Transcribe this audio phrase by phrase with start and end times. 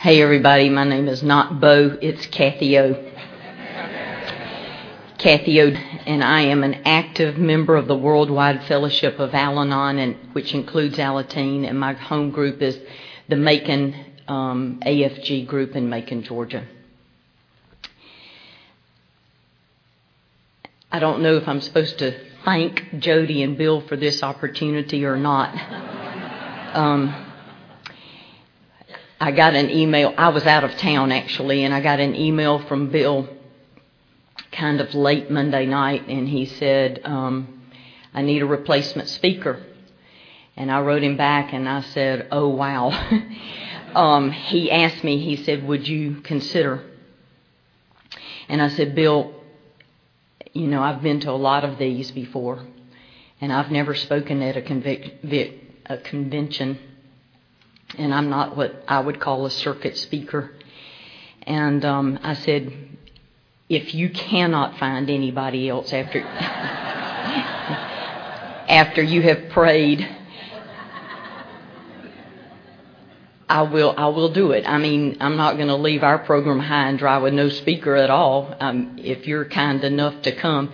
[0.00, 2.94] Hey everybody, my name is not Bo, it's Kathy O.
[5.18, 9.98] Kathy O, and I am an active member of the Worldwide Fellowship of Al Anon,
[9.98, 12.78] and, which includes Alateen, and my home group is
[13.28, 13.92] the Macon
[14.28, 16.64] um, AFG group in Macon, Georgia.
[20.92, 25.16] I don't know if I'm supposed to thank Jody and Bill for this opportunity or
[25.16, 25.56] not.
[26.76, 27.27] Um,
[29.20, 30.14] I got an email.
[30.16, 33.28] I was out of town actually, and I got an email from Bill
[34.52, 37.62] kind of late Monday night, and he said, um,
[38.14, 39.64] I need a replacement speaker.
[40.56, 42.90] And I wrote him back and I said, Oh, wow.
[43.94, 46.84] um, he asked me, he said, Would you consider?
[48.48, 49.34] And I said, Bill,
[50.52, 52.64] you know, I've been to a lot of these before,
[53.40, 56.78] and I've never spoken at a, convic- a convention
[57.96, 60.52] and I'm not what I would call a circuit speaker.
[61.42, 62.72] And um, I said,
[63.68, 66.20] if you cannot find anybody else after
[68.68, 70.06] after you have prayed,
[73.48, 74.68] I will I will do it.
[74.68, 77.96] I mean, I'm not going to leave our program high and dry with no speaker
[77.96, 78.54] at all.
[78.60, 80.72] Um, if you're kind enough to come,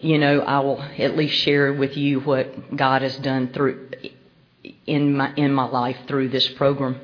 [0.00, 3.90] you know, I will at least share with you what God has done through
[4.90, 7.00] in my in my life through this program.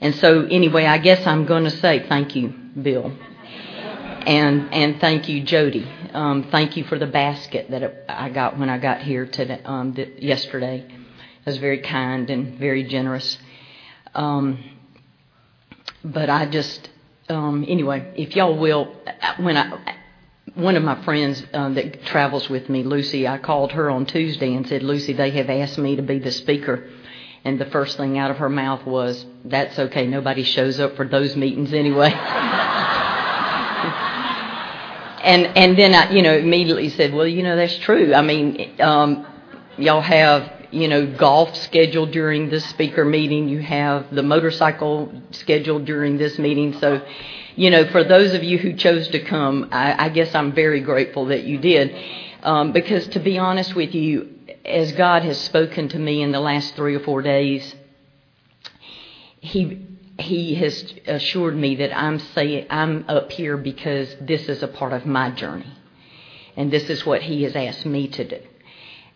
[0.00, 3.12] And so anyway, I guess I'm going to say thank you, Bill.
[4.26, 5.88] And and thank you, Jody.
[6.12, 9.94] Um, thank you for the basket that I got when I got here today, um,
[10.18, 10.86] yesterday.
[10.86, 13.38] It was very kind and very generous.
[14.14, 14.62] Um,
[16.04, 16.88] but I just
[17.28, 18.94] um, anyway, if y'all will,
[19.38, 19.93] when I
[20.54, 24.54] one of my friends uh, that travels with me, Lucy, I called her on Tuesday
[24.54, 26.88] and said, Lucy, they have asked me to be the speaker.
[27.44, 31.06] And the first thing out of her mouth was, That's okay, nobody shows up for
[31.06, 32.10] those meetings anyway.
[35.22, 38.14] and and then I, you know, immediately said, Well, you know, that's true.
[38.14, 39.26] I mean, um,
[39.76, 43.48] y'all have you know, golf scheduled during this speaker meeting.
[43.48, 46.72] You have the motorcycle scheduled during this meeting.
[46.80, 47.00] So,
[47.56, 50.80] you know, for those of you who chose to come, I, I guess I'm very
[50.80, 51.94] grateful that you did.
[52.42, 54.28] Um, because to be honest with you,
[54.64, 57.74] as God has spoken to me in the last three or four days,
[59.40, 59.78] He
[60.18, 64.92] He has assured me that I'm saying I'm up here because this is a part
[64.92, 65.72] of my journey,
[66.56, 68.38] and this is what He has asked me to do.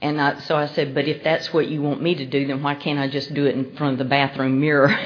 [0.01, 2.63] And I, so I said, but if that's what you want me to do, then
[2.63, 4.89] why can't I just do it in front of the bathroom mirror?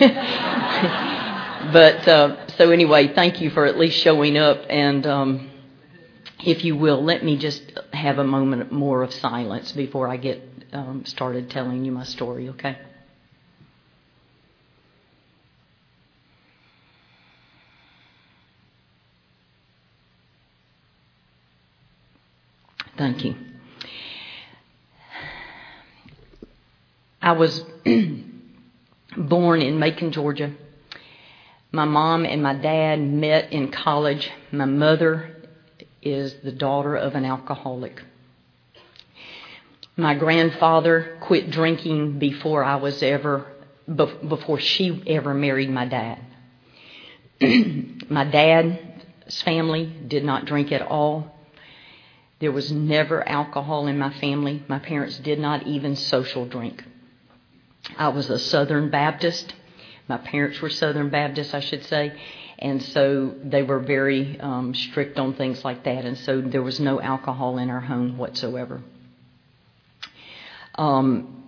[1.72, 4.66] but uh, so anyway, thank you for at least showing up.
[4.70, 5.50] And um,
[6.44, 7.60] if you will, let me just
[7.92, 10.40] have a moment more of silence before I get
[10.72, 12.78] um, started telling you my story, okay?
[22.96, 23.34] Thank you.
[27.20, 27.64] I was
[29.16, 30.52] born in Macon, Georgia.
[31.74, 34.30] My mom and my dad met in college.
[34.50, 35.34] My mother
[36.02, 38.02] is the daughter of an alcoholic.
[39.96, 43.46] My grandfather quit drinking before I was ever,
[43.86, 46.18] before she ever married my dad.
[48.10, 51.34] my dad's family did not drink at all.
[52.38, 54.62] There was never alcohol in my family.
[54.68, 56.84] My parents did not even social drink.
[57.96, 59.54] I was a Southern Baptist.
[60.12, 62.12] My parents were Southern Baptists, I should say.
[62.58, 66.04] And so they were very um, strict on things like that.
[66.04, 68.82] And so there was no alcohol in our home whatsoever.
[70.74, 71.44] Um,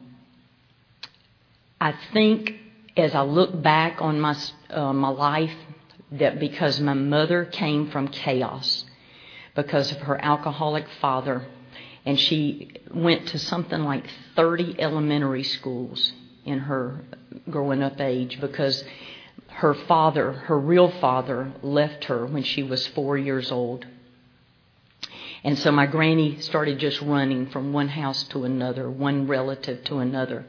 [1.78, 2.54] I think
[2.96, 4.34] as I look back on my
[4.70, 5.58] uh, my life,
[6.12, 8.86] that because my mother came from chaos,
[9.54, 11.46] because of her alcoholic father,
[12.06, 14.04] and she went to something like
[14.36, 16.12] 30 elementary schools
[16.46, 17.04] in her
[17.50, 18.84] growing up age because
[19.48, 23.86] her father, her real father, left her when she was four years old.
[25.44, 29.98] And so my granny started just running from one house to another, one relative to
[29.98, 30.46] another.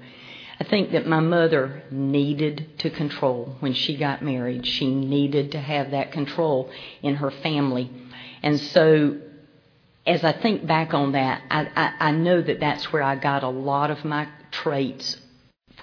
[0.59, 4.65] I think that my mother needed to control when she got married.
[4.65, 6.69] She needed to have that control
[7.03, 7.91] in her family.
[8.41, 9.17] And so
[10.07, 13.43] as I think back on that, I, I, I know that that's where I got
[13.43, 15.17] a lot of my traits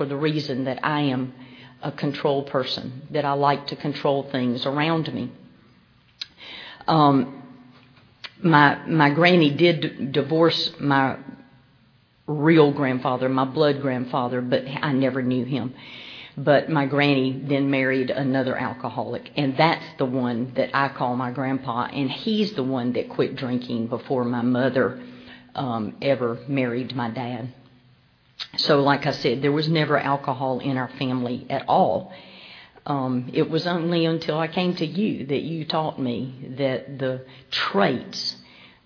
[0.03, 1.33] for the reason that I am
[1.81, 5.31] a control person, that I like to control things around me.
[6.89, 7.41] Um,
[8.43, 11.19] my my granny did d- divorce my
[12.27, 15.73] real grandfather, my blood grandfather, but I never knew him.
[16.37, 21.31] But my granny then married another alcoholic, and that's the one that I call my
[21.31, 25.01] grandpa, and he's the one that quit drinking before my mother
[25.55, 27.55] um, ever married my dad.
[28.57, 32.13] So, like I said, there was never alcohol in our family at all.
[32.85, 37.25] Um, it was only until I came to you that you taught me that the
[37.51, 38.37] traits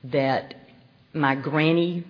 [0.05, 0.55] that
[1.15, 2.05] my granny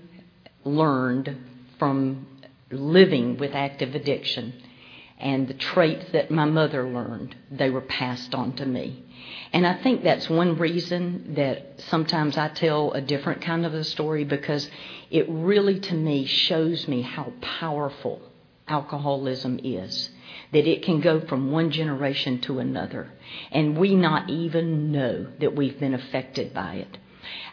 [0.64, 1.36] learned
[1.78, 2.26] from
[2.70, 4.52] living with active addiction
[5.18, 9.02] and the traits that my mother learned, they were passed on to me.
[9.56, 13.84] And I think that's one reason that sometimes I tell a different kind of a
[13.84, 14.68] story because
[15.10, 18.20] it really, to me, shows me how powerful
[18.68, 20.10] alcoholism is.
[20.52, 23.10] That it can go from one generation to another,
[23.50, 26.98] and we not even know that we've been affected by it.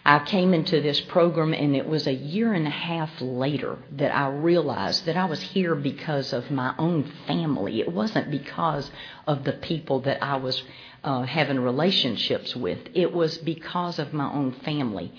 [0.05, 4.13] I came into this program, and it was a year and a half later that
[4.13, 7.79] I realized that I was here because of my own family.
[7.79, 8.91] It wasn't because
[9.27, 10.61] of the people that I was
[11.03, 15.11] uh, having relationships with, it was because of my own family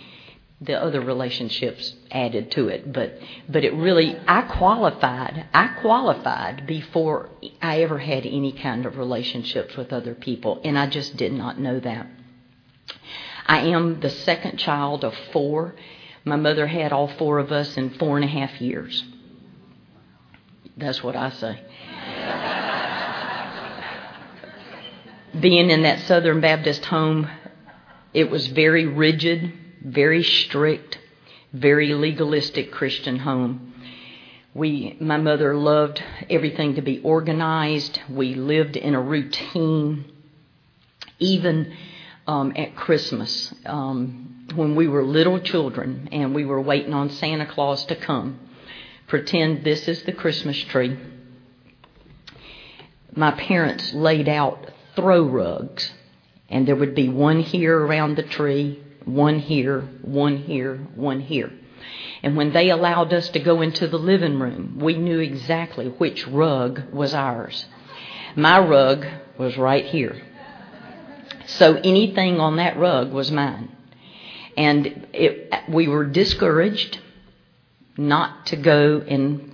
[0.60, 2.92] the other relationships added to it.
[2.92, 3.18] But
[3.48, 7.28] but it really I qualified I qualified before
[7.60, 11.58] I ever had any kind of relationships with other people and I just did not
[11.58, 12.06] know that
[13.46, 15.74] I am the second child of four
[16.26, 19.04] my mother had all four of us in four and a half years
[20.76, 21.60] that's what I say
[25.40, 27.28] being in that Southern Baptist home
[28.12, 29.52] it was very rigid
[29.84, 30.98] very strict,
[31.52, 33.74] very legalistic Christian home.
[34.54, 38.00] We, my mother loved everything to be organized.
[38.08, 40.06] We lived in a routine.
[41.18, 41.76] Even
[42.26, 47.46] um, at Christmas, um, when we were little children and we were waiting on Santa
[47.46, 48.38] Claus to come,
[49.06, 50.96] pretend this is the Christmas tree.
[53.14, 55.92] My parents laid out throw rugs,
[56.48, 61.52] and there would be one here around the tree, one here, one here, one here.
[62.22, 66.26] And when they allowed us to go into the living room, we knew exactly which
[66.26, 67.66] rug was ours.
[68.34, 69.06] My rug
[69.36, 70.22] was right here.
[71.58, 73.74] So anything on that rug was mine.
[74.56, 76.98] And it, we were discouraged
[77.96, 79.52] not to go and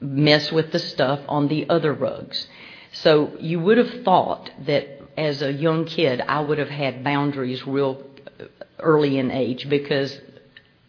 [0.00, 2.46] mess with the stuff on the other rugs.
[2.92, 7.66] So you would have thought that as a young kid, I would have had boundaries
[7.66, 8.04] real
[8.78, 10.16] early in age because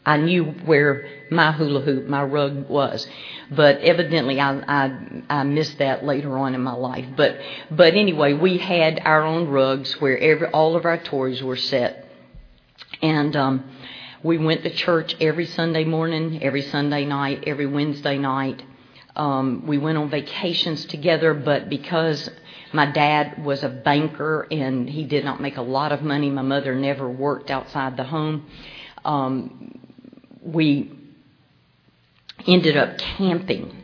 [0.06, 3.08] I knew where my hula hoop, my rug was,
[3.50, 7.06] but evidently I, I I missed that later on in my life.
[7.16, 7.40] But
[7.72, 12.06] but anyway, we had our own rugs where every all of our toys were set,
[13.02, 13.64] and um,
[14.24, 18.62] we went to church every Sunday morning, every Sunday night, every Wednesday night.
[19.16, 22.30] Um, we went on vacations together, but because
[22.74, 26.32] my dad was a banker and he did not make a lot of money.
[26.32, 28.48] My mother never worked outside the home.
[29.06, 29.80] Um,
[30.44, 30.92] we
[32.46, 33.84] ended up camping.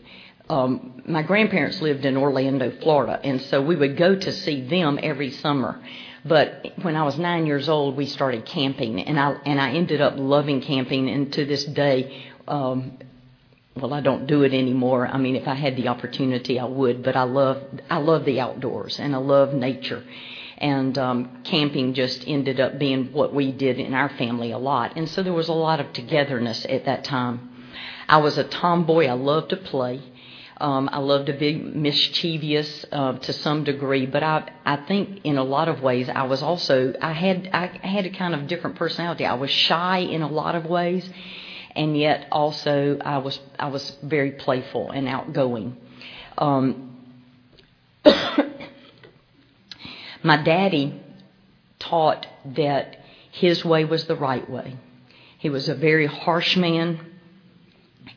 [0.49, 4.99] Um, my grandparents lived in Orlando, Florida, and so we would go to see them
[5.01, 5.79] every summer.
[6.25, 10.01] But when I was nine years old, we started camping, and I and I ended
[10.01, 11.09] up loving camping.
[11.09, 12.97] And to this day, um,
[13.75, 15.07] well, I don't do it anymore.
[15.07, 17.03] I mean, if I had the opportunity, I would.
[17.03, 20.03] But I love I love the outdoors and I love nature.
[20.59, 24.97] And um, camping just ended up being what we did in our family a lot.
[24.97, 27.49] And so there was a lot of togetherness at that time.
[28.09, 29.05] I was a tomboy.
[29.05, 30.01] I loved to play.
[30.59, 35.37] Um, I loved to be mischievous uh, to some degree, but I I think in
[35.37, 38.75] a lot of ways I was also I had I had a kind of different
[38.75, 39.25] personality.
[39.25, 41.09] I was shy in a lot of ways,
[41.77, 45.77] and yet also I was I was very playful and outgoing.
[46.37, 46.97] Um,
[50.23, 51.01] my daddy
[51.79, 52.97] taught that
[53.31, 54.75] his way was the right way.
[55.37, 56.99] He was a very harsh man,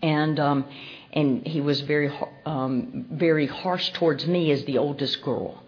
[0.02, 0.64] and um,
[1.12, 2.12] and he was very
[2.44, 5.62] um, very harsh towards me as the oldest girl.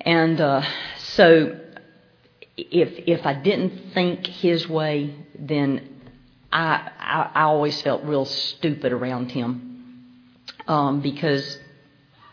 [0.00, 0.62] And uh,
[0.98, 1.58] so,
[2.56, 6.00] if if I didn't think his way, then
[6.52, 9.70] I, I, I always felt real stupid around him
[10.66, 11.58] um, because,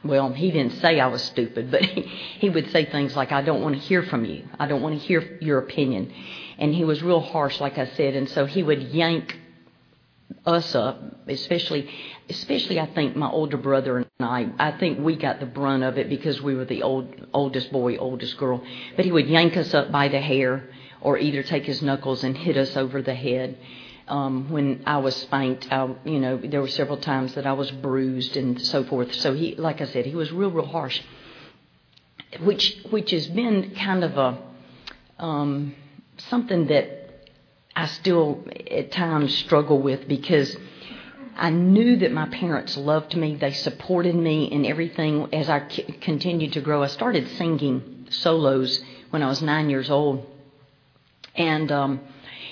[0.03, 2.01] well, he didn't say I was stupid, but he,
[2.39, 4.47] he would say things like, I don't want to hear from you.
[4.59, 6.13] I don't want to hear your opinion.
[6.57, 9.37] And he was real harsh, like I said, and so he would yank
[10.45, 11.89] us up, especially,
[12.29, 14.49] especially I think my older brother and I.
[14.59, 17.97] I think we got the brunt of it because we were the old, oldest boy,
[17.97, 18.63] oldest girl.
[18.95, 20.69] But he would yank us up by the hair,
[21.01, 23.57] or either take his knuckles and hit us over the head
[24.07, 25.67] um, when I was spanked.
[25.71, 29.13] I, you know, there were several times that I was bruised and so forth.
[29.15, 31.01] So he, like I said, he was real, real harsh,
[32.41, 34.37] which which has been kind of a
[35.19, 35.75] um,
[36.17, 36.89] something that
[37.75, 40.55] I still at times struggle with because
[41.35, 43.35] I knew that my parents loved me.
[43.35, 46.81] They supported me in everything as I c- continued to grow.
[46.81, 50.25] I started singing solos when I was nine years old,
[51.35, 51.99] and um,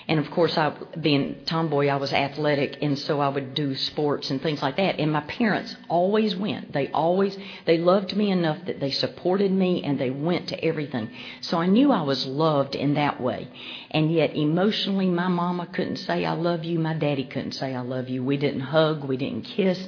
[0.08, 0.70] and of course, I,
[1.02, 5.00] being tomboy, I was athletic, and so I would do sports and things like that.
[5.00, 6.74] And my parents always went.
[6.74, 7.36] They always
[7.66, 11.10] they loved me enough that they supported me and they went to everything.
[11.42, 13.48] So I knew I was loved in that way.
[13.90, 16.78] And yet, emotionally, my mama couldn't say I love you.
[16.78, 18.24] My daddy couldn't say I love you.
[18.24, 19.06] We didn't hug.
[19.06, 19.88] We didn't kiss.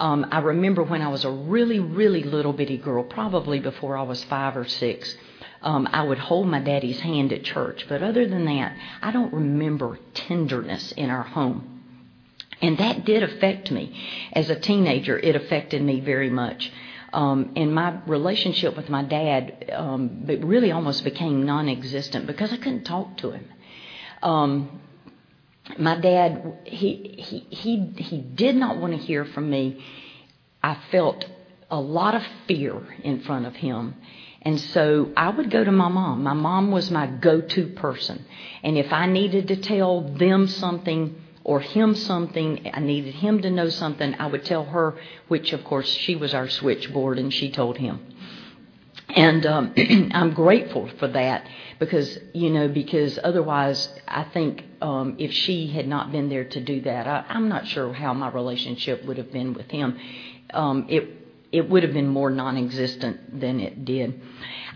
[0.00, 4.02] Um, I remember when I was a really, really little bitty girl, probably before I
[4.02, 5.14] was five or six
[5.62, 7.86] um, I would hold my daddy's hand at church.
[7.88, 11.72] But other than that, I don't remember tenderness in our home.
[12.60, 13.94] And that did affect me.
[14.32, 16.72] As a teenager, it affected me very much.
[17.12, 22.56] Um, and my relationship with my dad um, really almost became non existent because I
[22.56, 23.48] couldn't talk to him.
[24.22, 24.80] Um,
[25.78, 29.84] my dad, he, he, he, he did not want to hear from me.
[30.62, 31.24] I felt
[31.70, 33.94] a lot of fear in front of him.
[34.44, 36.24] And so I would go to my mom.
[36.24, 38.24] My mom was my go to person.
[38.62, 43.50] And if I needed to tell them something or him something, I needed him to
[43.50, 44.96] know something, I would tell her,
[45.28, 48.00] which of course she was our switchboard and she told him.
[49.08, 49.74] And um,
[50.12, 51.46] I'm grateful for that
[51.78, 56.60] because, you know, because otherwise I think um, if she had not been there to
[56.60, 59.98] do that, I, I'm not sure how my relationship would have been with him.
[60.52, 61.21] Um, it
[61.52, 64.20] it would have been more non existent than it did.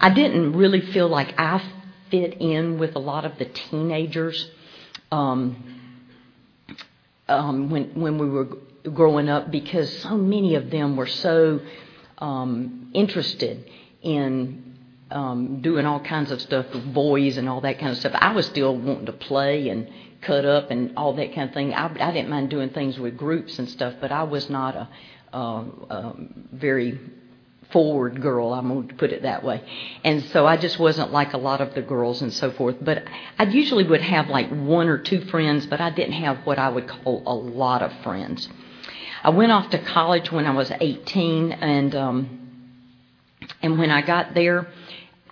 [0.01, 1.63] I didn't really feel like I
[2.11, 4.49] fit in with a lot of the teenagers
[5.11, 5.81] um,
[7.29, 8.49] um, when, when we were
[8.95, 11.61] growing up because so many of them were so
[12.19, 13.69] um, interested
[14.03, 14.77] in
[15.11, 18.13] um, doing all kinds of stuff with boys and all that kind of stuff.
[18.15, 19.89] I was still wanting to play and
[20.23, 21.73] cut up and all that kind of thing.
[21.73, 24.89] I, I didn't mind doing things with groups and stuff, but I was not a
[25.33, 26.99] very
[27.73, 29.63] forward girl, I'm going to put it that way.
[30.05, 32.77] And so I just wasn't like a lot of the girls and so forth.
[32.81, 33.05] But
[33.39, 36.69] I usually would have like one or two friends, but I didn't have what I
[36.69, 38.49] would call a lot of friends.
[39.23, 42.41] I went off to college when I was 18, and um,
[43.61, 44.69] and when I got there,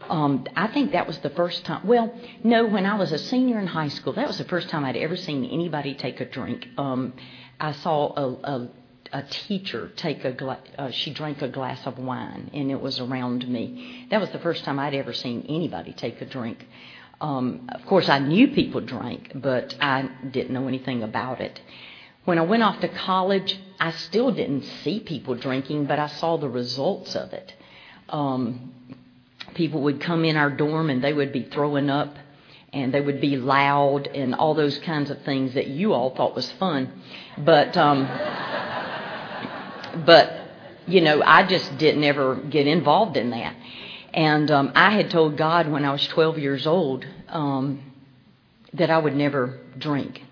[0.09, 1.87] um, I think that was the first time.
[1.87, 4.85] Well, no, when I was a senior in high school, that was the first time
[4.85, 6.67] I'd ever seen anybody take a drink.
[6.77, 7.13] Um,
[7.61, 8.69] I saw a, a
[9.15, 12.99] a teacher take a gla- uh, she drank a glass of wine and it was
[12.99, 14.09] around me.
[14.11, 16.67] That was the first time I'd ever seen anybody take a drink.
[17.21, 21.61] Um, of course, I knew people drank, but I didn't know anything about it.
[22.25, 26.37] When I went off to college, I still didn't see people drinking, but I saw
[26.37, 27.55] the results of it.
[28.09, 28.73] Um,
[29.55, 32.17] people would come in our dorm and they would be throwing up
[32.73, 36.35] and they would be loud and all those kinds of things that you all thought
[36.35, 37.01] was fun.
[37.39, 38.09] But um,
[39.95, 40.33] but,
[40.87, 43.55] you know, I just didn't ever get involved in that.
[44.13, 47.83] And um, I had told God when I was 12 years old um,
[48.73, 50.23] that I would never drink.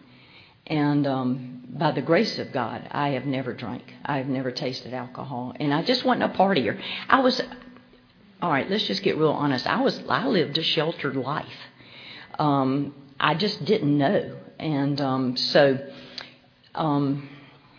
[0.66, 3.83] And um, by the grace of God, I have never drank.
[4.04, 5.54] I have never tasted alcohol.
[5.59, 6.81] And I just wasn't a partier.
[7.09, 7.40] I was,
[8.40, 9.66] all right, let's just get real honest.
[9.66, 11.47] I was, I lived a sheltered life.
[12.38, 14.37] Um, I just didn't know.
[14.59, 15.78] And um, so,
[16.75, 17.28] um,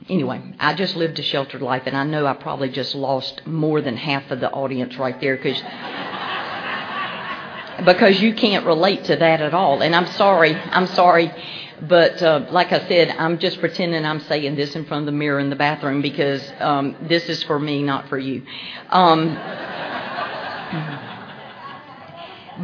[0.09, 3.81] anyway, I just lived a sheltered life, and I know I probably just lost more
[3.81, 5.61] than half of the audience right there because
[7.85, 9.81] because you can't relate to that at all.
[9.81, 11.33] And I'm sorry, I'm sorry,
[11.81, 15.11] but uh, like I said, I'm just pretending I'm saying this in front of the
[15.11, 18.43] mirror in the bathroom because um, this is for me, not for you.
[18.89, 19.35] Um,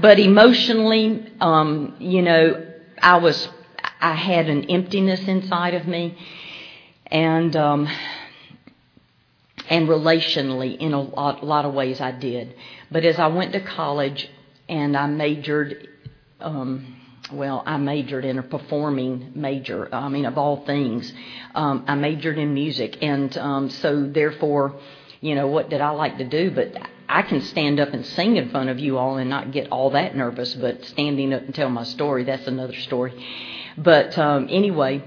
[0.02, 2.66] but emotionally, um, you know,
[3.02, 3.50] I was
[4.02, 6.18] I had an emptiness inside of me
[7.12, 7.88] and um,
[9.70, 12.56] and relationally in a lot, lot of ways I did.
[12.92, 14.30] But as I went to college
[14.68, 15.88] and I majored,
[16.40, 16.96] um,
[17.32, 19.94] well, I majored in a performing major.
[19.94, 21.12] I mean, of all things,
[21.54, 24.80] um, I majored in music, and um, so therefore,
[25.22, 26.50] you know, what did I like to do?
[26.50, 26.76] But
[27.08, 29.92] I can stand up and sing in front of you all and not get all
[29.92, 30.56] that nervous.
[30.56, 33.24] But standing up and tell my story, that's another story.
[33.78, 35.04] But um, anyway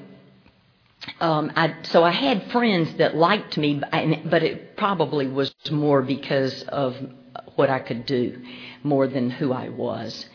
[1.20, 6.62] um, I, so I had friends that liked me, but it probably was more because
[6.64, 6.96] of
[7.56, 8.42] what I could do
[8.82, 10.26] more than who I was.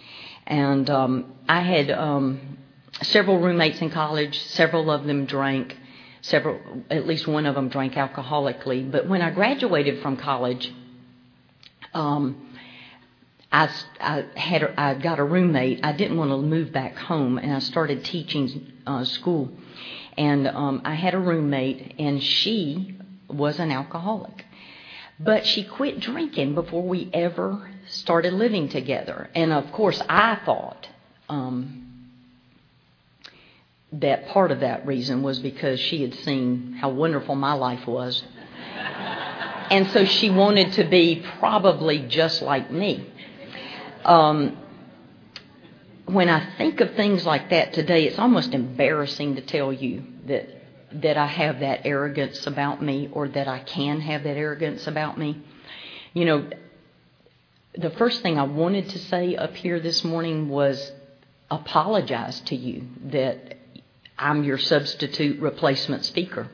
[0.45, 2.57] And um, I had um,
[3.01, 4.39] several roommates in college.
[4.39, 5.77] Several of them drank.
[6.21, 6.59] Several,
[6.89, 8.89] at least one of them drank alcoholically.
[8.89, 10.73] But when I graduated from college,
[11.93, 12.47] um,
[13.51, 13.69] I,
[13.99, 15.79] I had I got a roommate.
[15.83, 19.49] I didn't want to move back home, and I started teaching uh, school.
[20.17, 22.95] And um, I had a roommate, and she
[23.29, 24.45] was an alcoholic,
[25.19, 29.29] but she quit drinking before we ever started living together.
[29.35, 30.87] And of course, I thought
[31.29, 31.87] um,
[33.91, 38.23] that part of that reason was because she had seen how wonderful my life was.
[39.69, 43.09] and so she wanted to be probably just like me.
[44.03, 44.57] Um,
[46.07, 50.57] when I think of things like that today, it's almost embarrassing to tell you that
[50.89, 55.17] that I have that arrogance about me or that I can have that arrogance about
[55.17, 55.37] me.
[56.13, 56.49] You know,
[57.77, 60.91] the first thing I wanted to say up here this morning was
[61.51, 63.57] apologize to you that
[64.17, 66.49] I'm your substitute replacement speaker.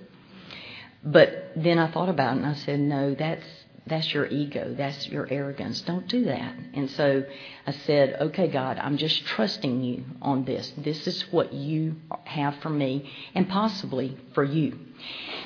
[1.03, 3.45] But then I thought about it and I said, no, that's
[3.85, 4.73] that's your ego.
[4.77, 5.81] That's your arrogance.
[5.81, 6.55] Don't do that.
[6.73, 7.25] And so
[7.67, 10.71] I said, okay, God, I'm just trusting you on this.
[10.77, 14.79] This is what you have for me and possibly for you.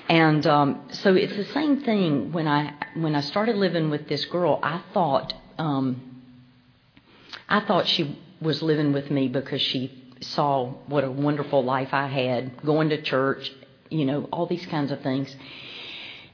[0.07, 4.25] And um, so it's the same thing when I when I started living with this
[4.25, 4.59] girl.
[4.61, 6.21] I thought um,
[7.49, 12.07] I thought she was living with me because she saw what a wonderful life I
[12.07, 13.51] had, going to church,
[13.89, 15.35] you know, all these kinds of things.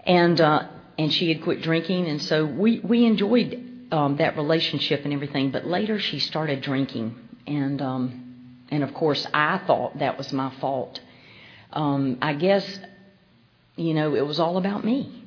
[0.05, 5.03] And uh, and she had quit drinking, and so we we enjoyed um, that relationship
[5.03, 5.51] and everything.
[5.51, 7.15] But later she started drinking,
[7.47, 10.99] and um, and of course I thought that was my fault.
[11.71, 12.79] Um, I guess
[13.75, 15.25] you know it was all about me,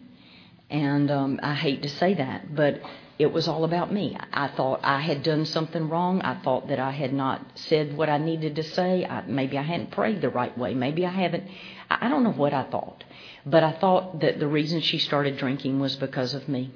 [0.71, 2.81] and um, I hate to say that, but
[3.19, 4.17] it was all about me.
[4.33, 6.21] I thought I had done something wrong.
[6.21, 9.07] I thought that I had not said what I needed to say.
[9.07, 10.75] I, maybe I hadn't prayed the right way.
[10.75, 11.45] Maybe I haven't.
[11.89, 13.05] I don't know what I thought.
[13.47, 16.73] But I thought that the reason she started drinking was because of me.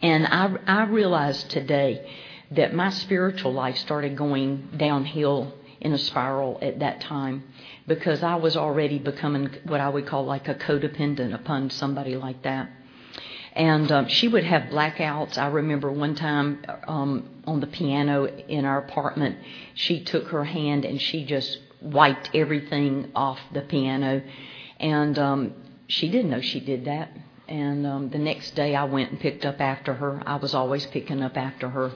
[0.00, 2.10] And I, I realized today
[2.52, 7.44] that my spiritual life started going downhill in a spiral at that time
[7.86, 12.42] because I was already becoming what I would call like a codependent upon somebody like
[12.42, 12.70] that.
[13.52, 15.38] And um, she would have blackouts.
[15.38, 19.38] I remember one time um, on the piano in our apartment,
[19.74, 24.22] she took her hand and she just wiped everything off the piano.
[24.78, 25.54] And um,
[25.88, 27.10] she didn't know she did that.
[27.48, 30.22] And um, the next day I went and picked up after her.
[30.26, 31.92] I was always picking up after her.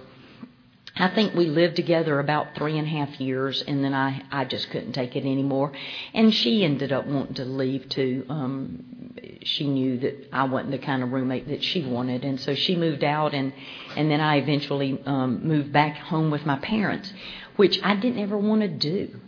[0.96, 4.44] I think we lived together about three and a half years, and then I I
[4.44, 5.72] just couldn't take it anymore,
[6.12, 8.26] and she ended up wanting to leave too.
[8.28, 12.54] Um, she knew that I wasn't the kind of roommate that she wanted, and so
[12.54, 13.52] she moved out, and
[13.96, 17.12] and then I eventually um, moved back home with my parents,
[17.56, 19.20] which I didn't ever want to do.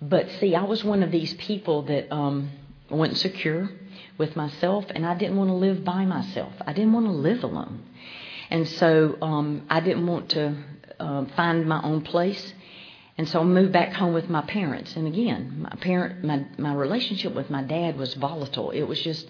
[0.00, 2.50] But see, I was one of these people that um,
[2.90, 3.70] wasn't secure
[4.18, 6.52] with myself, and I didn't want to live by myself.
[6.66, 7.84] I didn't want to live alone.
[8.50, 10.56] And so um, I didn't want to
[11.00, 12.54] uh, find my own place.
[13.18, 14.94] And so I moved back home with my parents.
[14.96, 18.70] And again, my parent, my my relationship with my dad was volatile.
[18.70, 19.26] It was just,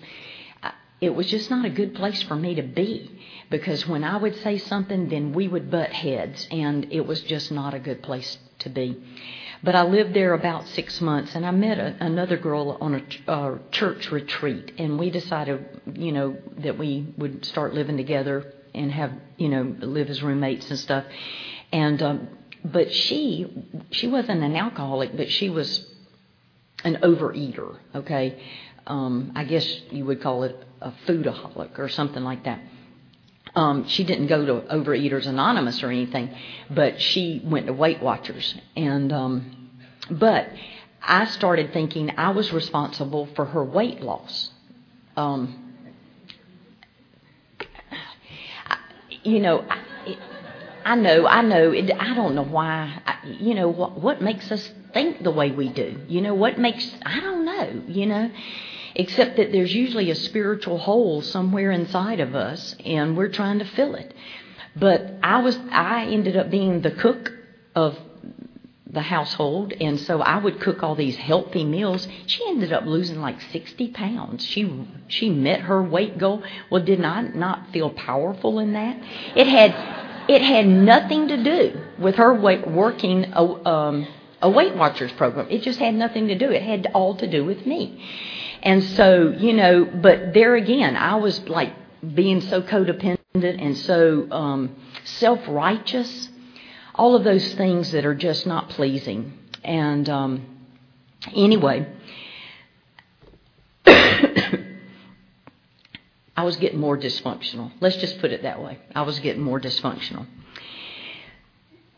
[1.01, 3.11] it was just not a good place for me to be
[3.49, 7.53] because when I would say something, then we would butt heads, and it was just
[7.53, 9.01] not a good place to be.
[9.63, 13.31] But I lived there about six months, and I met a, another girl on a
[13.31, 15.65] uh, church retreat, and we decided,
[15.95, 20.71] you know, that we would start living together and have, you know, live as roommates
[20.71, 21.05] and stuff.
[21.73, 22.29] And um,
[22.65, 23.47] but she,
[23.93, 25.85] she wasn't an alcoholic, but she was
[26.85, 27.77] an overeater.
[27.95, 28.43] Okay,
[28.87, 32.61] um, I guess you would call it a foodaholic or something like that.
[33.57, 36.31] Um, she didn't go to Overeaters Anonymous or anything,
[36.71, 38.55] but she went to Weight Watchers.
[38.77, 39.71] And um,
[40.11, 40.51] but
[41.03, 44.51] I started thinking I was responsible for her weight loss.
[45.17, 45.73] Um,
[49.23, 50.19] you know, I,
[50.85, 51.73] I know, I know.
[51.73, 53.01] It, I don't know why.
[53.07, 53.99] I, you know what?
[53.99, 56.05] What makes us think the way we do?
[56.09, 56.95] You know what makes?
[57.07, 57.83] I don't know.
[57.89, 58.31] You know
[58.97, 63.65] except that there's usually a spiritual hole somewhere inside of us and we're trying to
[63.65, 64.13] fill it.
[64.75, 67.31] But I was I ended up being the cook
[67.75, 67.99] of
[68.91, 72.09] the household and so I would cook all these healthy meals.
[72.25, 74.45] She ended up losing like 60 pounds.
[74.45, 76.43] She she met her weight goal.
[76.71, 78.97] Well, did I not feel powerful in that?
[79.37, 79.75] It had
[80.29, 84.09] it had nothing to do with her weight, working a, um,
[84.43, 85.47] a Weight Watchers program.
[85.51, 86.51] It just had nothing to do.
[86.51, 88.03] It had all to do with me.
[88.67, 91.73] And so, you know, but there again, I was like
[92.15, 96.29] being so codependent and so um, self righteous,
[96.95, 99.33] all of those things that are just not pleasing.
[99.65, 100.57] And um,
[101.35, 101.87] Anyway,
[103.87, 104.63] I
[106.43, 107.73] was getting more dysfunctional.
[107.81, 108.79] Let's just put it that way.
[108.95, 110.27] I was getting more dysfunctional.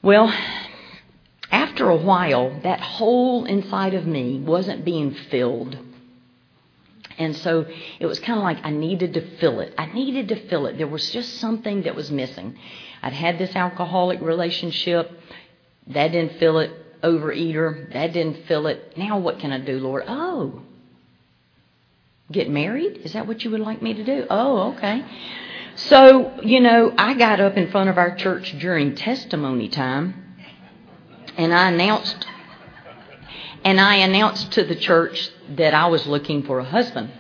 [0.02, 0.32] Well,
[1.50, 5.76] after a while, that hole inside of me wasn't being filled.
[7.18, 7.66] And so
[7.98, 9.74] it was kind of like I needed to fill it.
[9.76, 10.78] I needed to fill it.
[10.78, 12.56] There was just something that was missing.
[13.02, 15.10] I'd had this alcoholic relationship.
[15.88, 16.70] That didn't fill it.
[17.02, 17.92] Overeater.
[17.92, 18.96] That didn't fill it.
[18.96, 20.04] Now what can I do, Lord?
[20.08, 20.62] Oh,
[22.30, 23.00] Get married?
[23.04, 24.26] Is that what you would like me to do?
[24.28, 25.02] Oh, okay.
[25.76, 30.36] So, you know, I got up in front of our church during testimony time
[31.36, 32.26] and I announced
[33.64, 37.10] and I announced to the church that I was looking for a husband.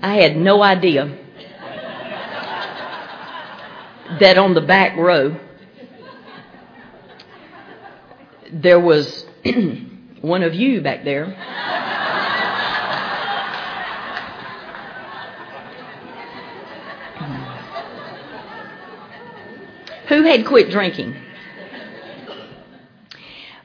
[0.00, 1.16] I had no idea
[4.20, 5.38] that on the back row
[8.52, 9.26] there was
[10.20, 11.26] one of you back there.
[20.08, 21.14] Who had quit drinking.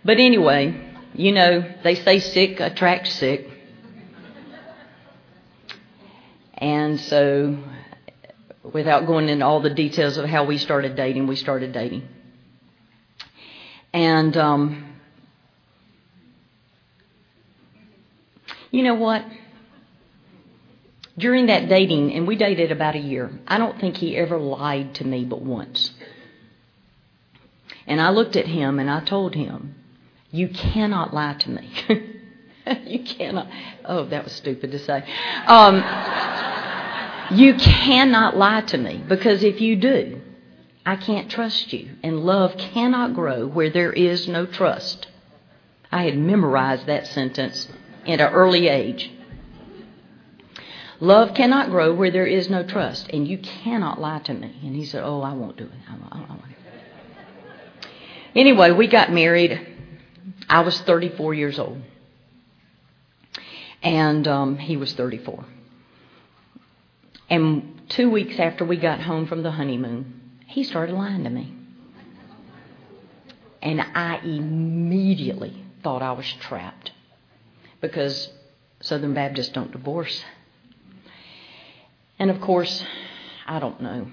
[0.06, 3.48] But anyway, you know, they say sick attracts sick.
[6.56, 7.58] And so
[8.64, 12.08] without going into all the details of how we started dating, we started dating.
[13.94, 14.96] And, um,
[18.72, 19.24] you know what?
[21.18, 24.96] During that dating, and we dated about a year, I don't think he ever lied
[24.96, 25.92] to me but once.
[27.88, 29.76] And I looked at him and I told him,
[30.32, 31.72] You cannot lie to me.
[32.86, 33.48] you cannot.
[33.86, 35.04] Oh, that was stupid to say.
[35.48, 35.78] Um,
[37.38, 40.22] you cannot lie to me because if you do,
[40.86, 41.90] I can't trust you.
[42.04, 45.08] And love cannot grow where there is no trust.
[45.92, 47.68] I had memorized that sentence
[48.08, 49.12] at an early age.
[51.00, 54.56] Love cannot grow where there is no trust, and you cannot lie to me.
[54.64, 55.72] And he said, Oh, I won't do it.
[55.90, 56.44] I won't, I won't.
[58.36, 59.68] Anyway, we got married.
[60.50, 61.82] I was 34 years old,
[63.82, 65.46] and um, he was 34.
[67.30, 71.54] And two weeks after we got home from the honeymoon, he started lying to me.
[73.62, 76.92] And I immediately thought I was trapped
[77.82, 78.30] because
[78.82, 80.24] Southern Baptists don't divorce.
[82.20, 82.84] And of course,
[83.48, 84.08] I don't know,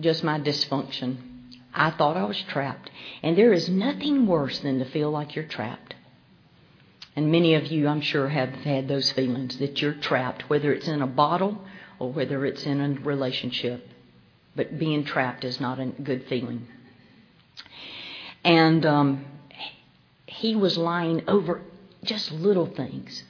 [0.00, 1.29] just my dysfunction.
[1.72, 2.90] I thought I was trapped.
[3.22, 5.94] And there is nothing worse than to feel like you're trapped.
[7.16, 10.88] And many of you, I'm sure, have had those feelings that you're trapped, whether it's
[10.88, 11.60] in a bottle
[11.98, 13.86] or whether it's in a relationship.
[14.56, 16.66] But being trapped is not a good feeling.
[18.44, 19.24] And um,
[20.26, 21.62] he was lying over
[22.04, 23.22] just little things.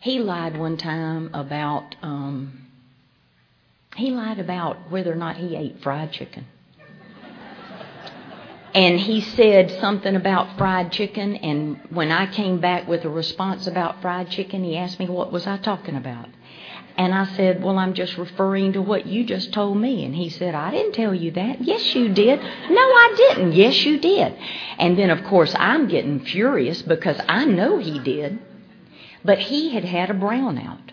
[0.00, 2.66] He lied one time about um,
[3.96, 6.46] he lied about whether or not he ate fried chicken.
[8.74, 13.66] And he said something about fried chicken, and when I came back with a response
[13.66, 16.28] about fried chicken, he asked me what was I talking about.
[16.98, 20.04] And I said, Well, I'm just referring to what you just told me.
[20.04, 21.62] And he said, I didn't tell you that.
[21.62, 22.40] Yes, you did.
[22.40, 23.52] No, I didn't.
[23.52, 24.36] Yes, you did.
[24.78, 28.40] And then, of course, I'm getting furious because I know he did.
[29.24, 30.90] But he had had a brownout.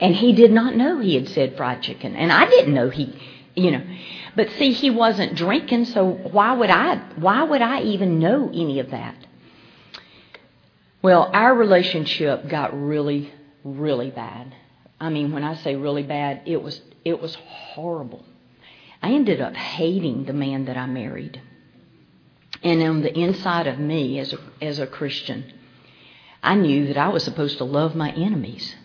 [0.00, 2.16] And he did not know he had said fried chicken.
[2.16, 3.16] And I didn't know he,
[3.54, 3.82] you know.
[4.34, 8.80] But see, he wasn't drinking, so why would I, why would I even know any
[8.80, 9.16] of that?
[11.02, 13.32] Well, our relationship got really
[13.64, 14.54] really bad.
[15.00, 18.24] I mean, when I say really bad, it was it was horrible.
[19.02, 21.40] I ended up hating the man that I married.
[22.62, 25.52] And on the inside of me as a, as a Christian,
[26.40, 28.76] I knew that I was supposed to love my enemies.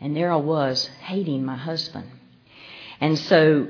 [0.00, 2.08] And there I was hating my husband.
[3.00, 3.68] And so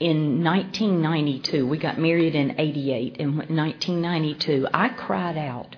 [0.00, 3.16] in 1992, we got married in 88.
[3.16, 5.76] In 1992, I cried out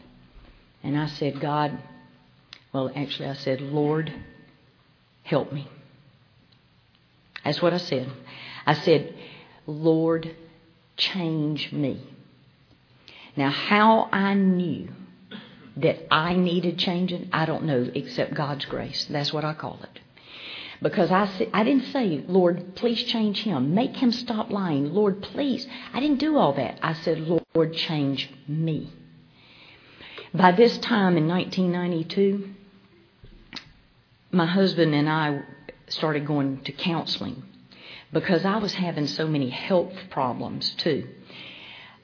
[0.83, 1.79] and I said, God,
[2.72, 4.12] well, actually, I said, Lord,
[5.22, 5.68] help me.
[7.44, 8.11] That's what I said.
[8.66, 9.14] I said,
[9.66, 10.35] Lord,
[10.96, 12.03] change me.
[13.37, 14.88] Now, how I knew
[15.77, 19.07] that I needed changing, I don't know, except God's grace.
[19.11, 20.01] That's what I call it.
[20.83, 23.75] Because I, I didn't say, Lord, please change him.
[23.75, 24.93] Make him stop lying.
[24.93, 25.67] Lord, please.
[25.93, 26.79] I didn't do all that.
[26.83, 28.93] I said, Lord, change me.
[30.35, 32.51] By this time in 1992,
[34.33, 35.43] my husband and I
[35.89, 37.43] started going to counseling
[38.12, 41.09] because I was having so many health problems too.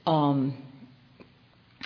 [0.05, 0.57] Um,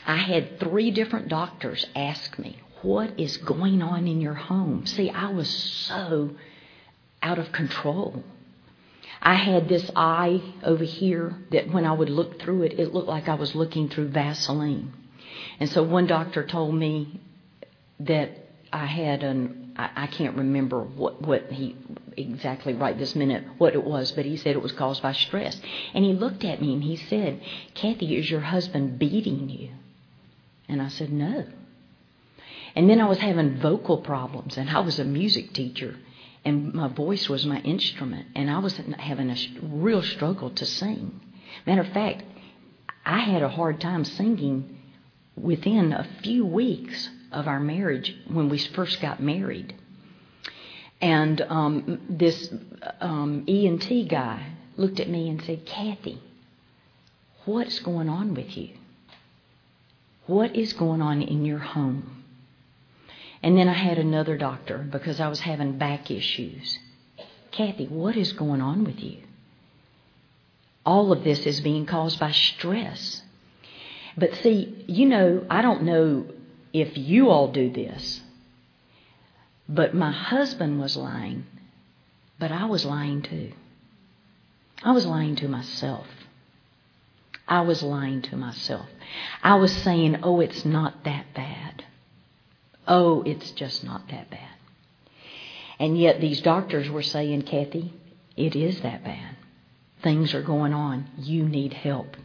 [0.05, 4.85] I had three different doctors ask me, What is going on in your home?
[4.85, 6.31] See, I was so
[7.27, 8.23] out of control.
[9.21, 13.09] I had this eye over here that when I would look through it, it looked
[13.09, 14.93] like I was looking through Vaseline.
[15.59, 17.19] And so one doctor told me
[17.99, 18.29] that
[18.71, 21.75] I had an, I, I can't remember what, what he
[22.15, 25.59] exactly right this minute what it was, but he said it was caused by stress.
[25.93, 27.41] And he looked at me and he said,
[27.75, 29.71] Kathy, is your husband beating you?
[30.69, 31.45] And I said, no.
[32.75, 35.95] And then I was having vocal problems, and I was a music teacher,
[36.47, 41.19] and my voice was my instrument, and I was having a real struggle to sing.
[41.65, 42.23] Matter of fact,
[43.05, 44.79] I had a hard time singing
[45.35, 49.75] within a few weeks of our marriage when we first got married.
[51.01, 52.49] And um, this
[53.01, 56.21] um, ENT guy looked at me and said, Kathy,
[57.43, 58.69] what's going on with you?
[60.27, 62.16] What is going on in your home?
[63.43, 66.79] And then I had another doctor because I was having back issues.
[67.51, 69.19] Kathy, what is going on with you?
[70.85, 73.21] All of this is being caused by stress.
[74.17, 76.25] But see, you know, I don't know
[76.73, 78.21] if you all do this,
[79.69, 81.45] but my husband was lying,
[82.39, 83.53] but I was lying too.
[84.83, 86.07] I was lying to myself.
[87.47, 88.87] I was lying to myself.
[89.41, 91.85] I was saying, oh, it's not that bad.
[92.87, 94.49] Oh, it's just not that bad.
[95.79, 97.93] And yet these doctors were saying, Kathy,
[98.35, 99.35] it is that bad.
[100.01, 101.07] Things are going on.
[101.17, 102.15] You need help.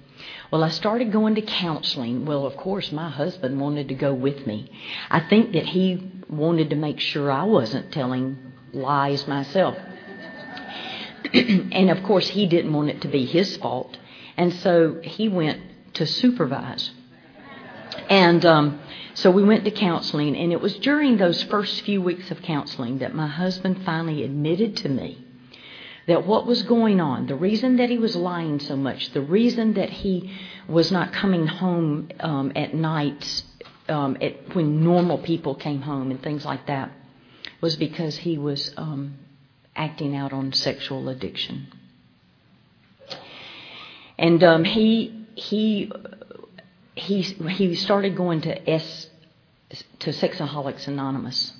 [0.51, 2.27] Well, I started going to counseling.
[2.27, 4.71] Well, of course, my husband wanted to go with me.
[5.11, 8.39] I think that he wanted to make sure I wasn't telling
[8.73, 9.77] lies myself.
[11.35, 13.97] and of course, he didn't want it to be his fault.
[14.37, 15.61] And so he went
[15.95, 16.91] to supervise.
[18.09, 18.81] And um,
[19.15, 22.99] so we went to counseling, and it was during those first few weeks of counseling
[22.99, 25.25] that my husband finally admitted to me
[26.07, 29.75] that what was going on, the reason that he was lying so much, the reason
[29.75, 30.33] that he
[30.69, 33.45] was not coming home um, at night
[33.89, 36.91] um, at, when normal people came home and things like that,
[37.61, 39.17] was because he was um,
[39.77, 41.69] acting out on sexual addiction.
[44.19, 45.91] And um, he he
[46.95, 49.09] he he started going to S
[50.01, 51.53] to Sexaholics Anonymous.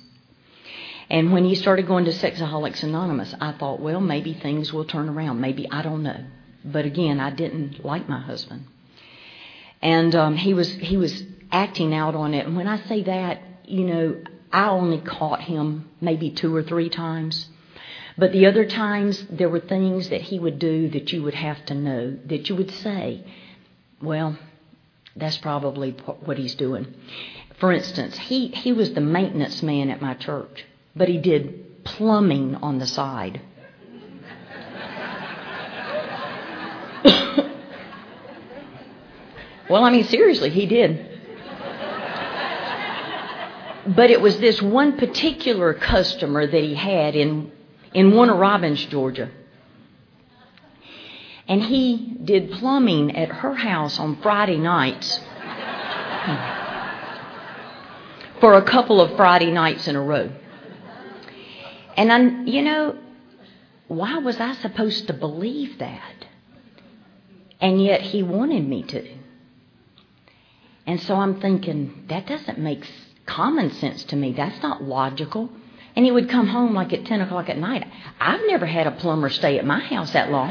[1.09, 5.09] And when he started going to Sexaholics Anonymous, I thought, well, maybe things will turn
[5.09, 5.41] around.
[5.41, 6.23] Maybe I don't know.
[6.63, 8.67] But again, I didn't like my husband,
[9.81, 12.45] and um, he was he was acting out on it.
[12.45, 16.89] And when I say that, you know, I only caught him maybe two or three
[16.89, 17.49] times.
[18.17, 21.65] But the other times, there were things that he would do that you would have
[21.65, 23.25] to know, that you would say,
[24.01, 24.37] well,
[25.15, 26.93] that's probably what he's doing.
[27.59, 32.55] For instance, he, he was the maintenance man at my church, but he did plumbing
[32.55, 33.41] on the side.
[39.69, 41.09] well, I mean, seriously, he did.
[43.85, 47.51] But it was this one particular customer that he had in
[47.93, 49.29] in Warner Robins, Georgia.
[51.47, 55.19] And he did plumbing at her house on Friday nights
[58.39, 60.31] for a couple of Friday nights in a row.
[61.97, 62.97] And I, you know,
[63.87, 66.25] why was I supposed to believe that?
[67.59, 69.07] And yet he wanted me to.
[70.85, 72.85] And so I'm thinking, that doesn't make
[73.25, 74.33] common sense to me.
[74.33, 75.49] That's not logical.
[75.95, 77.87] And he would come home like at 10 o'clock at night.
[78.19, 80.49] I've never had a plumber stay at my house that long.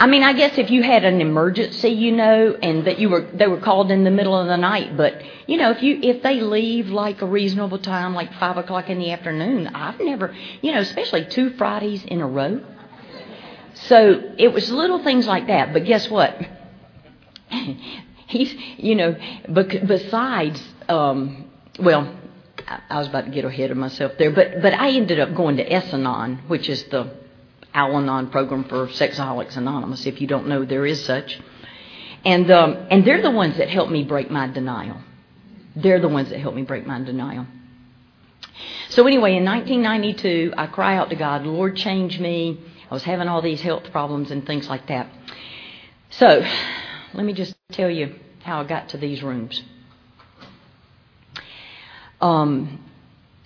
[0.00, 3.20] I mean, I guess if you had an emergency, you know, and that you were
[3.34, 6.22] they were called in the middle of the night, but you know, if you if
[6.22, 10.72] they leave like a reasonable time, like five o'clock in the afternoon, I've never, you
[10.72, 12.64] know, especially two Fridays in a row.
[13.74, 15.74] So it was little things like that.
[15.74, 16.34] But guess what?
[18.26, 19.16] He's, you know,
[19.52, 22.16] besides, um, well,
[22.88, 25.58] I was about to get ahead of myself there, but but I ended up going
[25.58, 27.19] to S-Anon, which is the
[27.74, 30.06] Al-Anon program for Sexaholics Anonymous.
[30.06, 31.38] If you don't know, there is such,
[32.24, 35.00] and um, and they're the ones that helped me break my denial.
[35.76, 37.46] They're the ones that helped me break my denial.
[38.90, 42.58] So anyway, in 1992, I cry out to God, Lord, change me.
[42.90, 45.08] I was having all these health problems and things like that.
[46.10, 46.44] So,
[47.14, 49.62] let me just tell you how I got to these rooms.
[52.20, 52.84] Um,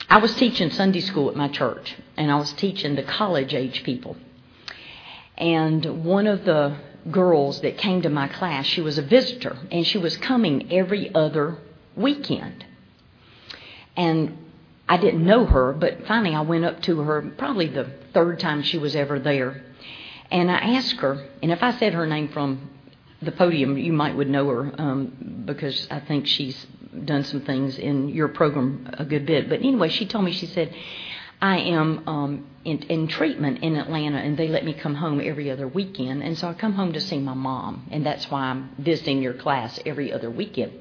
[0.09, 3.83] I was teaching Sunday school at my church, and I was teaching the college age
[3.85, 4.17] people.
[5.37, 6.77] And one of the
[7.11, 11.15] girls that came to my class, she was a visitor, and she was coming every
[11.15, 11.59] other
[11.97, 12.65] weekend.
[13.97, 14.39] And
[14.89, 18.63] I didn't know her, but finally I went up to her, probably the third time
[18.63, 19.63] she was ever there.
[20.31, 22.71] And I asked her, and if I said her name from
[23.23, 26.67] the podium, you might would know her um, because I think she's
[27.05, 29.49] done some things in your program a good bit.
[29.49, 30.75] But anyway, she told me, she said,
[31.41, 35.51] I am um, in, in treatment in Atlanta, and they let me come home every
[35.51, 36.23] other weekend.
[36.23, 39.35] And so I come home to see my mom, and that's why I'm visiting your
[39.35, 40.73] class every other weekend.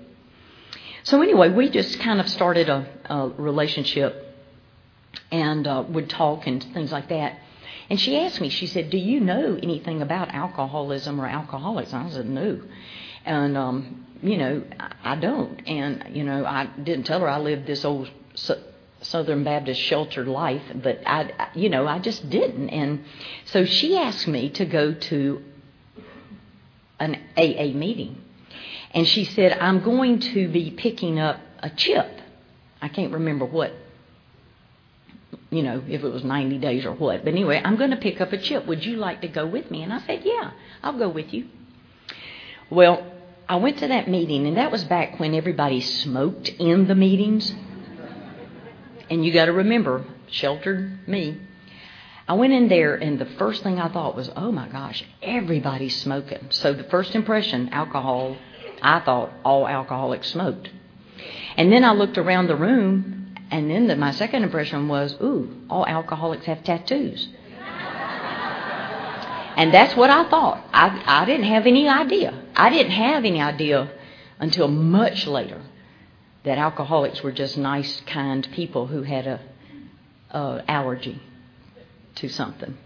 [1.03, 4.35] So anyway, we just kind of started a, a relationship
[5.31, 7.39] and uh, would talk and things like that.
[7.89, 11.93] And she asked me, she said, Do you know anything about alcoholism or alcoholics?
[11.93, 12.61] I said, No.
[13.25, 14.63] And, um, you know,
[15.03, 15.67] I don't.
[15.67, 18.09] And, you know, I didn't tell her I lived this old
[19.03, 22.69] Southern Baptist sheltered life, but I, you know, I just didn't.
[22.69, 23.03] And
[23.45, 25.43] so she asked me to go to
[26.99, 28.21] an AA meeting.
[28.91, 32.21] And she said, I'm going to be picking up a chip.
[32.81, 33.73] I can't remember what,
[35.49, 37.23] you know, if it was 90 days or what.
[37.23, 38.65] But anyway, I'm going to pick up a chip.
[38.67, 39.83] Would you like to go with me?
[39.83, 41.47] And I said, Yeah, I'll go with you.
[42.69, 43.05] Well,
[43.47, 47.53] I went to that meeting, and that was back when everybody smoked in the meetings.
[49.09, 51.39] And you got to remember, sheltered me.
[52.27, 55.95] I went in there, and the first thing I thought was, oh my gosh, everybody's
[56.01, 56.47] smoking.
[56.51, 58.37] So the first impression, alcohol,
[58.81, 60.69] I thought all alcoholics smoked.
[61.57, 65.49] And then I looked around the room, and then the, my second impression was, ooh,
[65.69, 67.27] all alcoholics have tattoos.
[69.57, 70.65] and that's what I thought.
[70.71, 72.41] I, I didn't have any idea.
[72.55, 73.91] I didn't have any idea
[74.39, 75.61] until much later
[76.43, 79.39] that alcoholics were just nice, kind people who had a,
[80.31, 81.21] a allergy
[82.15, 82.77] to something.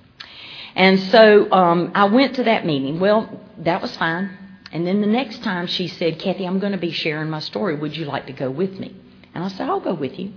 [0.76, 3.00] And so um, I went to that meeting.
[3.00, 4.30] Well, that was fine.
[4.72, 7.76] And then the next time she said, Kathy, I'm going to be sharing my story.
[7.76, 8.96] Would you like to go with me?
[9.34, 10.34] And I said, I'll go with you.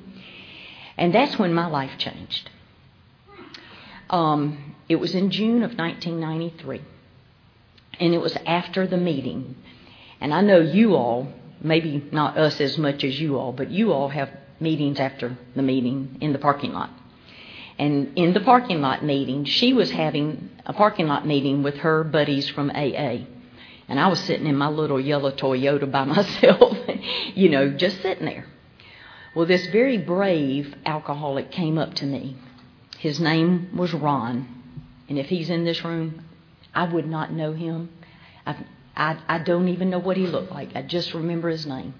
[0.96, 2.48] And that's when my life changed.
[4.08, 6.82] Um, it was in June of 1993.
[7.98, 9.56] And it was after the meeting.
[10.20, 11.28] And I know you all,
[11.60, 15.62] maybe not us as much as you all, but you all have meetings after the
[15.62, 16.90] meeting in the parking lot.
[17.78, 22.04] And in the parking lot meeting, she was having a parking lot meeting with her
[22.04, 23.24] buddies from AA.
[23.88, 26.76] And I was sitting in my little yellow Toyota by myself,
[27.34, 28.44] you know, just sitting there.
[29.34, 32.36] Well, this very brave alcoholic came up to me.
[32.98, 34.46] His name was Ron.
[35.08, 36.22] And if he's in this room,
[36.74, 37.88] I would not know him.
[38.46, 38.56] I,
[38.96, 40.70] I, I don't even know what he looked like.
[40.74, 41.94] I just remember his name.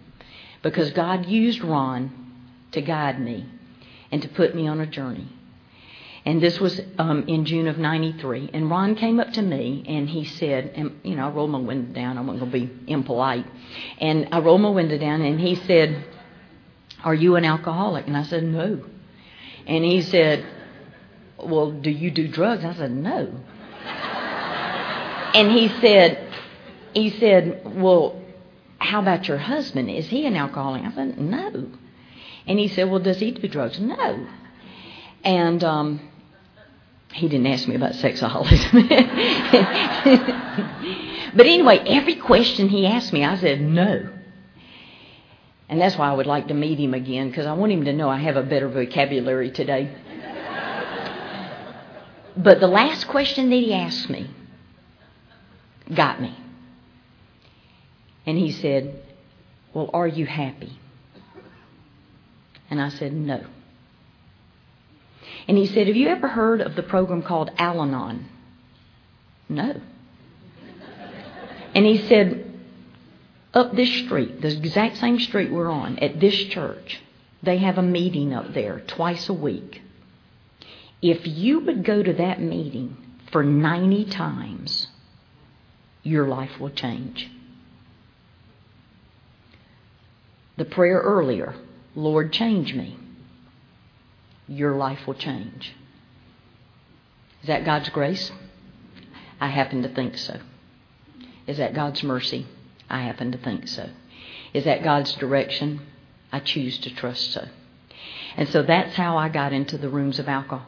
[0.63, 2.11] Because God used Ron
[2.73, 3.47] to guide me
[4.13, 5.29] and to put me on a journey.
[6.25, 8.51] And this was um, in June of 93.
[8.53, 11.59] And Ron came up to me and he said, and, you know, I rolled my
[11.59, 12.19] window down.
[12.19, 13.47] I wasn't going to be impolite.
[13.99, 16.05] And I rolled my window down and he said,
[17.03, 18.07] Are you an alcoholic?
[18.07, 18.85] And I said, No.
[19.67, 20.45] And he said,
[21.43, 22.65] Well, do you do drugs?
[22.67, 23.33] I said, No.
[25.35, 26.30] and he said,
[26.95, 28.21] he said, Well,
[28.79, 29.91] how about your husband?
[29.91, 30.83] Is he an alcoholic?
[30.83, 31.67] I said, No.
[32.47, 33.79] And he said, Well, does he do drugs?
[33.79, 34.27] No.
[35.23, 36.01] And um,
[37.13, 38.89] he didn't ask me about sexaholism.
[41.37, 44.09] but anyway, every question he asked me, I said no.
[45.69, 47.93] And that's why I would like to meet him again, because I want him to
[47.93, 49.95] know I have a better vocabulary today.
[52.37, 54.31] but the last question that he asked me
[55.95, 56.37] got me.
[58.31, 58.95] And he said,
[59.75, 60.79] Well, are you happy?
[62.71, 63.45] And I said, No.
[65.49, 68.29] And he said, Have you ever heard of the program called Al Anon?
[69.49, 69.81] No.
[71.75, 72.57] And he said,
[73.53, 77.01] Up this street, the exact same street we're on, at this church,
[77.43, 79.83] they have a meeting up there twice a week.
[81.03, 82.97] If you would go to that meeting
[83.33, 84.87] for 90 times,
[86.05, 87.29] your life will change.
[90.57, 91.55] The prayer earlier,
[91.95, 92.99] Lord, change me
[94.51, 95.73] your life will change.
[97.43, 98.33] Is that God's grace?
[99.41, 100.41] I happen to think so.
[101.47, 102.47] Is that God's mercy?
[102.91, 103.89] I happen to think so.
[104.53, 105.81] Is that God's direction?
[106.33, 107.49] I choose to trust so.
[108.37, 110.67] And so that's how I got into the rooms of alcohol,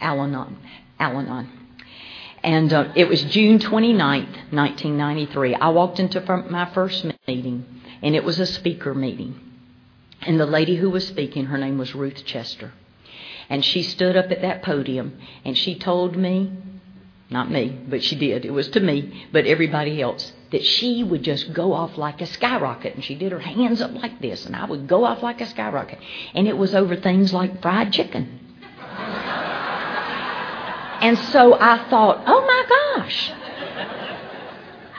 [0.00, 0.56] Al-Anon.
[0.98, 1.50] Al-Anon.
[2.42, 5.54] And uh, it was June 29th, 1993.
[5.54, 6.20] I walked into
[6.50, 9.40] my first meeting, and it was a speaker meeting.
[10.22, 12.72] And the lady who was speaking, her name was Ruth Chester.
[13.48, 16.52] And she stood up at that podium and she told me,
[17.30, 21.22] not me, but she did, it was to me, but everybody else, that she would
[21.22, 22.94] just go off like a skyrocket.
[22.94, 25.46] And she did her hands up like this, and I would go off like a
[25.46, 25.98] skyrocket.
[26.34, 28.40] And it was over things like fried chicken.
[31.00, 32.64] and so I thought, oh my
[32.96, 33.30] gosh.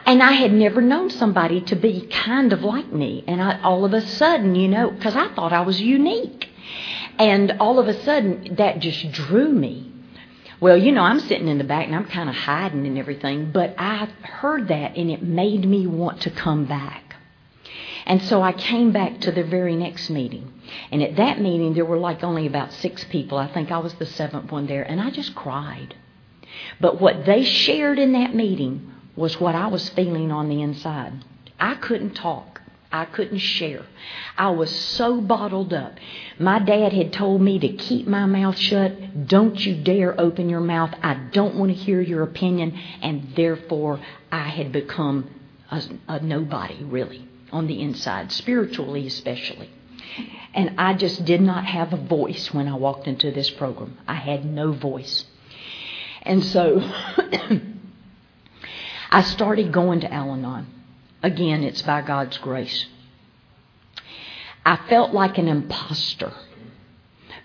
[0.10, 3.24] And I had never known somebody to be kind of like me.
[3.28, 6.50] And I, all of a sudden, you know, because I thought I was unique.
[7.20, 9.92] And all of a sudden, that just drew me.
[10.60, 13.52] Well, you know, I'm sitting in the back and I'm kind of hiding and everything,
[13.52, 17.16] but I heard that and it made me want to come back.
[18.08, 20.52] And so I came back to the very next meeting.
[20.92, 23.38] And at that meeting, there were like only about six people.
[23.38, 24.82] I think I was the seventh one there.
[24.82, 25.94] And I just cried.
[26.82, 31.14] But what they shared in that meeting was what I was feeling on the inside.
[31.60, 32.62] I couldn't talk.
[32.92, 33.86] I couldn't share.
[34.36, 35.94] I was so bottled up.
[36.40, 39.28] My dad had told me to keep my mouth shut.
[39.28, 40.96] Don't you dare open your mouth.
[41.04, 42.80] I don't want to hear your opinion.
[43.02, 44.00] And therefore,
[44.32, 45.30] I had become
[45.70, 49.70] a, a nobody, really, on the inside, spiritually especially.
[50.54, 53.98] And I just did not have a voice when I walked into this program.
[54.08, 55.26] I had no voice.
[56.24, 56.82] And so
[59.12, 60.68] I started going to Al Anon.
[61.24, 62.86] Again, it's by God's grace.
[64.66, 66.34] I felt like an impostor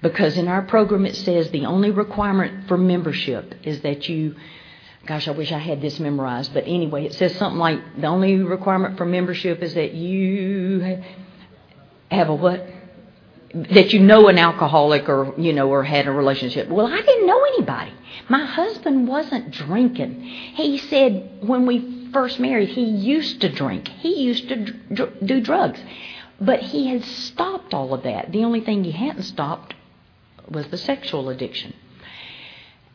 [0.03, 4.37] because in our program it says the only requirement for membership is that you
[5.07, 8.37] gosh, I wish I had this memorized, but anyway, it says something like the only
[8.37, 11.03] requirement for membership is that you
[12.11, 12.67] have a what?
[13.55, 16.69] That you know an alcoholic or, you know, or had a relationship.
[16.69, 17.93] Well, I didn't know anybody.
[18.29, 20.23] My husband wasn't drinking.
[20.23, 23.87] He said when we first married, he used to drink.
[23.89, 25.81] He used to dr- do drugs.
[26.41, 28.33] But he had stopped all of that.
[28.33, 29.75] The only thing he hadn't stopped
[30.49, 31.75] was the sexual addiction.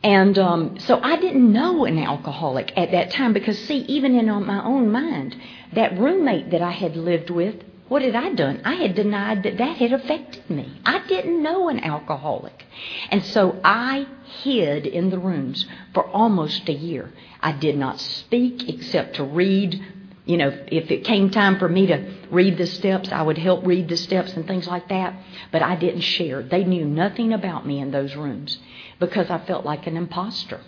[0.02, 4.26] And um, so I didn't know an alcoholic at that time because, see, even in
[4.46, 5.36] my own mind,
[5.74, 8.62] that roommate that I had lived with, what had I done?
[8.64, 10.80] I had denied that that had affected me.
[10.86, 12.64] I didn't know an alcoholic.
[13.10, 14.06] And so I
[14.44, 17.12] hid in the rooms for almost a year.
[17.40, 19.84] I did not speak except to read.
[20.24, 23.66] You know, if it came time for me to read the steps, I would help
[23.66, 25.12] read the steps and things like that.
[25.50, 26.44] But I didn't share.
[26.44, 28.56] They knew nothing about me in those rooms
[29.00, 30.60] because I felt like an imposter.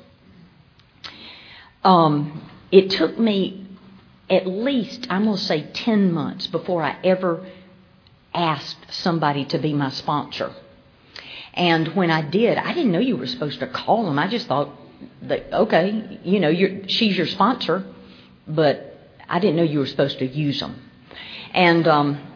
[1.84, 3.61] Um, it took me
[4.32, 7.46] at least, I'm going to say 10 months before I ever
[8.32, 10.54] asked somebody to be my sponsor.
[11.52, 14.18] And when I did, I didn't know you were supposed to call them.
[14.18, 14.70] I just thought
[15.22, 16.50] that, okay, you know,
[16.86, 17.84] she's your sponsor,
[18.48, 20.80] but I didn't know you were supposed to use them.
[21.52, 22.31] And um,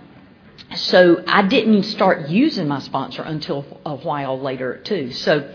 [0.77, 5.13] so I didn't start using my sponsor until a while later too.
[5.13, 5.53] So,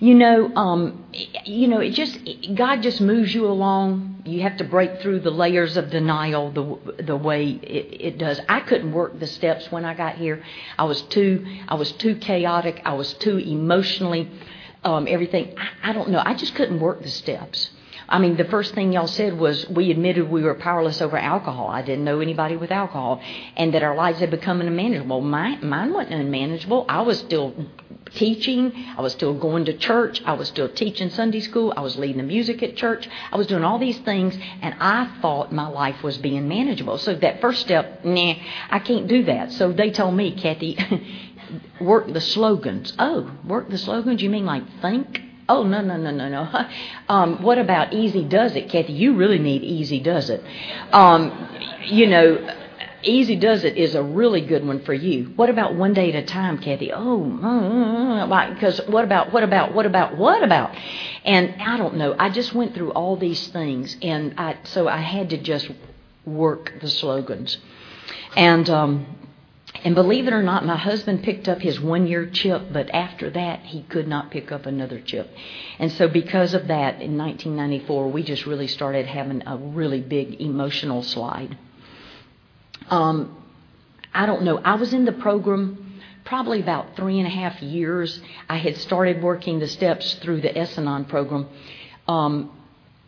[0.00, 1.04] you know, um,
[1.44, 2.18] you know, it just
[2.54, 4.22] God just moves you along.
[4.24, 8.40] You have to break through the layers of denial the the way it, it does.
[8.48, 10.42] I couldn't work the steps when I got here.
[10.78, 12.82] I was too I was too chaotic.
[12.84, 14.30] I was too emotionally
[14.84, 15.54] um, everything.
[15.56, 16.22] I, I don't know.
[16.24, 17.70] I just couldn't work the steps.
[18.08, 21.68] I mean, the first thing y'all said was we admitted we were powerless over alcohol.
[21.68, 23.20] I didn't know anybody with alcohol,
[23.56, 25.20] and that our lives had become unmanageable.
[25.20, 26.84] My, mine wasn't unmanageable.
[26.88, 27.54] I was still
[28.12, 28.72] teaching.
[28.96, 30.22] I was still going to church.
[30.24, 31.72] I was still teaching Sunday school.
[31.76, 33.08] I was leading the music at church.
[33.32, 36.98] I was doing all these things, and I thought my life was being manageable.
[36.98, 38.34] So that first step, nah,
[38.70, 39.52] I can't do that.
[39.52, 40.78] So they told me, Kathy,
[41.80, 42.92] work the slogans.
[42.98, 44.22] Oh, work the slogans?
[44.22, 45.20] You mean like think?
[45.48, 46.68] Oh, no, no, no, no, no.
[47.08, 48.94] Um, what about easy does it, Kathy?
[48.94, 50.42] You really need easy does it.
[50.90, 51.48] Um,
[51.82, 52.50] you know,
[53.02, 55.32] easy does it is a really good one for you.
[55.36, 56.92] What about one day at a time, Kathy?
[56.92, 57.24] Oh,
[58.54, 60.74] because uh, what about, what about, what about, what about?
[61.24, 62.16] And I don't know.
[62.18, 65.70] I just went through all these things, and I, so I had to just
[66.24, 67.58] work the slogans.
[68.36, 69.23] And um,
[69.84, 73.28] and believe it or not, my husband picked up his one year chip, but after
[73.30, 75.30] that, he could not pick up another chip.
[75.78, 80.40] And so, because of that, in 1994, we just really started having a really big
[80.40, 81.58] emotional slide.
[82.88, 83.36] Um,
[84.14, 84.56] I don't know.
[84.58, 88.20] I was in the program probably about three and a half years.
[88.48, 91.46] I had started working the steps through the S-Anon program.
[92.08, 92.50] Um,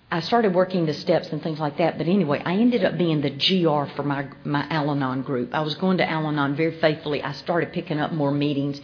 [0.09, 1.99] I started working the steps and things like that.
[1.99, 5.53] But anyway, I ended up being the GR for my my Al-Anon group.
[5.53, 7.23] I was going to Al-Anon very faithfully.
[7.23, 8.81] I started picking up more meetings.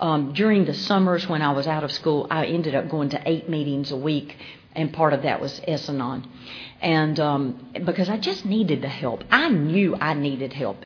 [0.00, 3.22] Um, during the summers when I was out of school, I ended up going to
[3.24, 4.36] eight meetings a week,
[4.74, 6.28] and part of that was S-Anon.
[6.82, 10.84] And um, because I just needed the help, I knew I needed help.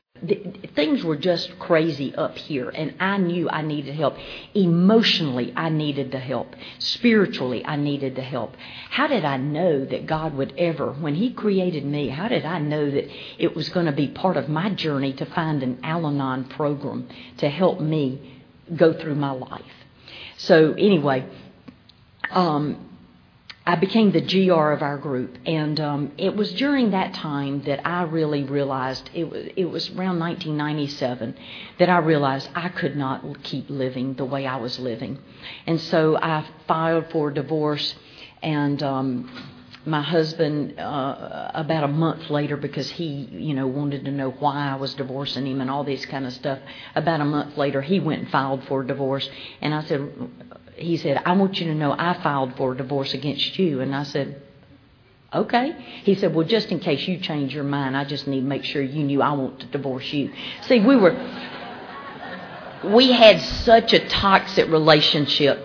[0.75, 4.15] Things were just crazy up here, and I knew I needed help.
[4.53, 6.55] Emotionally, I needed the help.
[6.79, 8.55] Spiritually, I needed the help.
[8.89, 12.59] How did I know that God would ever, when He created me, how did I
[12.59, 13.07] know that
[13.37, 17.07] it was going to be part of my journey to find an Al Anon program
[17.37, 18.41] to help me
[18.75, 19.63] go through my life?
[20.37, 21.25] So, anyway,
[22.31, 22.88] um,
[23.65, 27.85] I became the GR of our group, and um, it was during that time that
[27.85, 31.35] I really realized it was it was around 1997
[31.77, 35.19] that I realized I could not keep living the way I was living,
[35.67, 37.93] and so I filed for divorce,
[38.41, 39.29] and um,
[39.85, 44.69] my husband uh, about a month later because he you know wanted to know why
[44.69, 46.59] I was divorcing him and all this kind of stuff.
[46.95, 49.29] About a month later, he went and filed for divorce,
[49.61, 50.11] and I said
[50.79, 53.81] he said, I want you to know I filed for a divorce against you.
[53.81, 54.41] And I said,
[55.31, 56.01] Okay.
[56.03, 58.63] He said, Well, just in case you change your mind, I just need to make
[58.63, 60.33] sure you knew I want to divorce you.
[60.61, 61.13] See, we were,
[62.83, 65.63] we had such a toxic relationship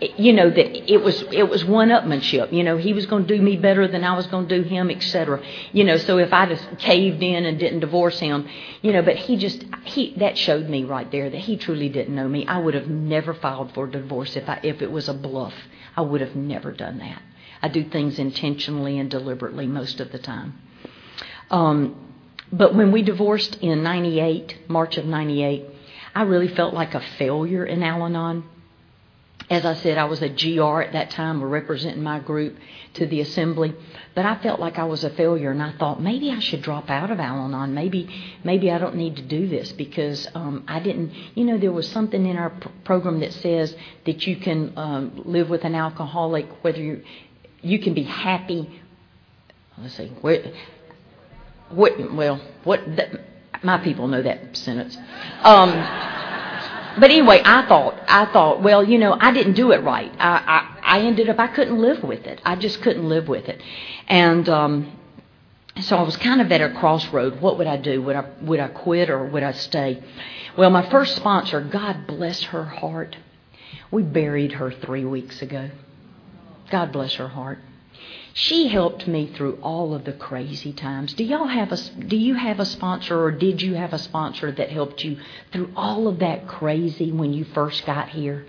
[0.00, 2.52] you know that it was it was one upmanship.
[2.52, 4.68] You know he was going to do me better than I was going to do
[4.68, 5.42] him etc
[5.72, 8.48] you know so if I just caved in and didn't divorce him
[8.82, 12.14] you know but he just he that showed me right there that he truly didn't
[12.14, 12.46] know me.
[12.46, 15.54] I would have never filed for divorce if I if it was a bluff.
[15.96, 17.22] I would have never done that.
[17.62, 20.58] I do things intentionally and deliberately most of the time.
[21.50, 22.00] Um
[22.52, 25.66] but when we divorced in 98 March of 98
[26.16, 28.44] I really felt like a failure in Al-Anon
[29.50, 32.56] as I said, I was a GR at that time, representing my group
[32.94, 33.74] to the assembly.
[34.14, 36.88] But I felt like I was a failure, and I thought maybe I should drop
[36.88, 37.74] out of Al-Anon.
[37.74, 38.08] Maybe,
[38.42, 41.12] maybe I don't need to do this because um, I didn't.
[41.34, 43.76] You know, there was something in our pr- program that says
[44.06, 47.02] that you can um, live with an alcoholic, whether you
[47.60, 48.80] you can be happy.
[49.76, 50.42] Let's see, what,
[51.68, 52.80] what well, what
[53.62, 54.96] my people know that sentence.
[55.42, 56.13] Um,
[56.98, 60.12] but anyway, I thought, I thought, well, you know, I didn't do it right.
[60.18, 62.40] I, I, I ended up, I couldn't live with it.
[62.44, 63.60] I just couldn't live with it.
[64.08, 64.92] And, um,
[65.80, 67.40] so I was kind of at a crossroad.
[67.40, 68.00] What would I do?
[68.02, 70.02] Would I, would I quit or would I stay?
[70.56, 73.16] Well, my first sponsor, God bless her heart.
[73.90, 75.70] We buried her three weeks ago.
[76.70, 77.58] God bless her heart.
[78.36, 81.14] She helped me through all of the crazy times.
[81.14, 84.50] Do y'all have a do you have a sponsor or did you have a sponsor
[84.50, 85.18] that helped you
[85.52, 88.44] through all of that crazy when you first got here?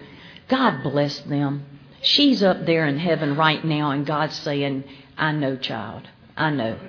[0.47, 1.65] God bless them.
[2.01, 4.85] She's up there in heaven right now and God's saying,
[5.19, 6.09] "I know, child.
[6.35, 6.79] I know."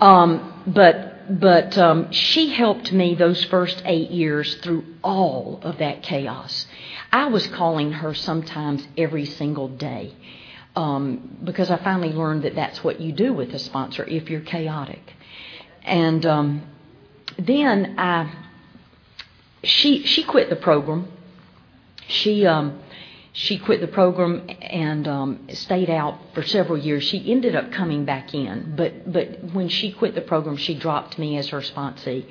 [0.00, 6.02] Um, but but um, she helped me those first eight years through all of that
[6.02, 6.66] chaos.
[7.12, 10.16] I was calling her sometimes every single day
[10.80, 14.40] um, because I finally learned that that's what you do with a sponsor if you're
[14.40, 15.12] chaotic.
[15.82, 16.62] And um,
[17.38, 18.32] then I,
[19.62, 21.12] she she quit the program.
[22.08, 22.80] She um,
[23.32, 27.04] she quit the program and um, stayed out for several years.
[27.04, 31.16] She ended up coming back in, but but when she quit the program, she dropped
[31.16, 32.24] me as her sponsee,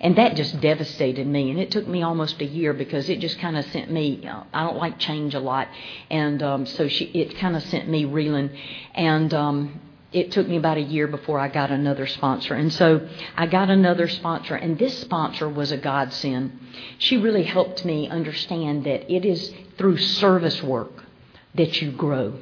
[0.00, 1.50] and that just devastated me.
[1.50, 4.26] And it took me almost a year because it just kind of sent me.
[4.26, 5.68] Uh, I don't like change a lot,
[6.10, 8.50] and um, so she it kind of sent me reeling,
[8.94, 9.32] and.
[9.32, 9.80] Um,
[10.12, 12.54] it took me about a year before I got another sponsor.
[12.54, 16.58] And so I got another sponsor, and this sponsor was a godsend.
[16.98, 20.92] She really helped me understand that it is through service work
[21.54, 22.34] that you grow.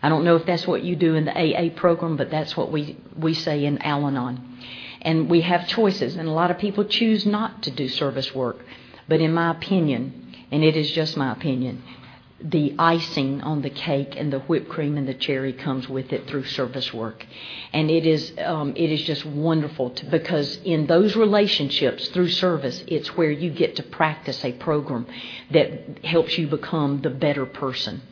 [0.00, 2.70] I don't know if that's what you do in the AA program, but that's what
[2.70, 4.60] we, we say in Al Anon.
[5.02, 8.64] And we have choices, and a lot of people choose not to do service work.
[9.08, 11.82] But in my opinion, and it is just my opinion,
[12.40, 16.26] the icing on the cake and the whipped cream and the cherry comes with it
[16.26, 17.24] through service work,
[17.72, 22.82] and it is um, it is just wonderful to, because in those relationships through service,
[22.86, 25.06] it's where you get to practice a program
[25.52, 28.02] that helps you become the better person.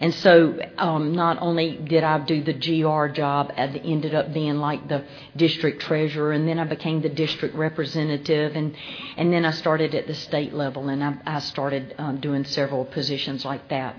[0.00, 4.56] And so, um, not only did I do the GR job, I ended up being
[4.56, 5.04] like the
[5.36, 8.74] district treasurer, and then I became the district representative, and
[9.16, 12.84] and then I started at the state level, and I, I started um, doing several
[12.84, 13.96] positions like that.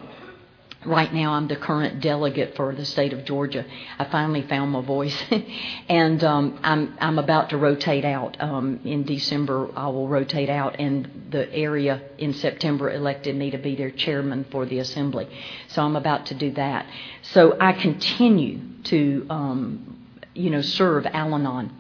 [0.86, 3.66] Right now, I'm the current delegate for the state of Georgia.
[3.98, 5.22] I finally found my voice,
[5.90, 8.40] and um, I'm I'm about to rotate out.
[8.40, 13.58] Um, in December, I will rotate out, and the area in September elected me to
[13.58, 15.28] be their chairman for the assembly.
[15.68, 16.86] So I'm about to do that.
[17.24, 19.98] So I continue to, um,
[20.34, 21.74] you know, serve Al-Anon,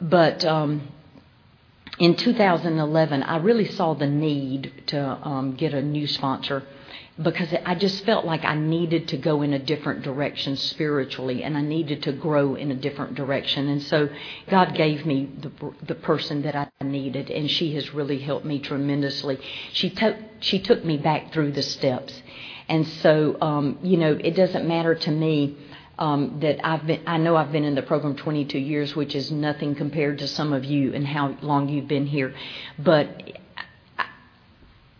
[0.00, 0.44] but.
[0.46, 0.88] Um,
[1.96, 6.64] in 2011, I really saw the need to um, get a new sponsor
[7.22, 11.56] because I just felt like I needed to go in a different direction spiritually and
[11.56, 13.68] I needed to grow in a different direction.
[13.68, 14.08] And so
[14.48, 15.50] God gave me the,
[15.86, 19.38] the person that I needed and she has really helped me tremendously.
[19.72, 22.20] She took, she took me back through the steps.
[22.68, 25.56] And so, um, you know, it doesn't matter to me
[25.98, 29.30] um, that I've been, I know I've been in the program 22 years, which is
[29.30, 32.34] nothing compared to some of you and how long you've been here.
[32.76, 33.38] But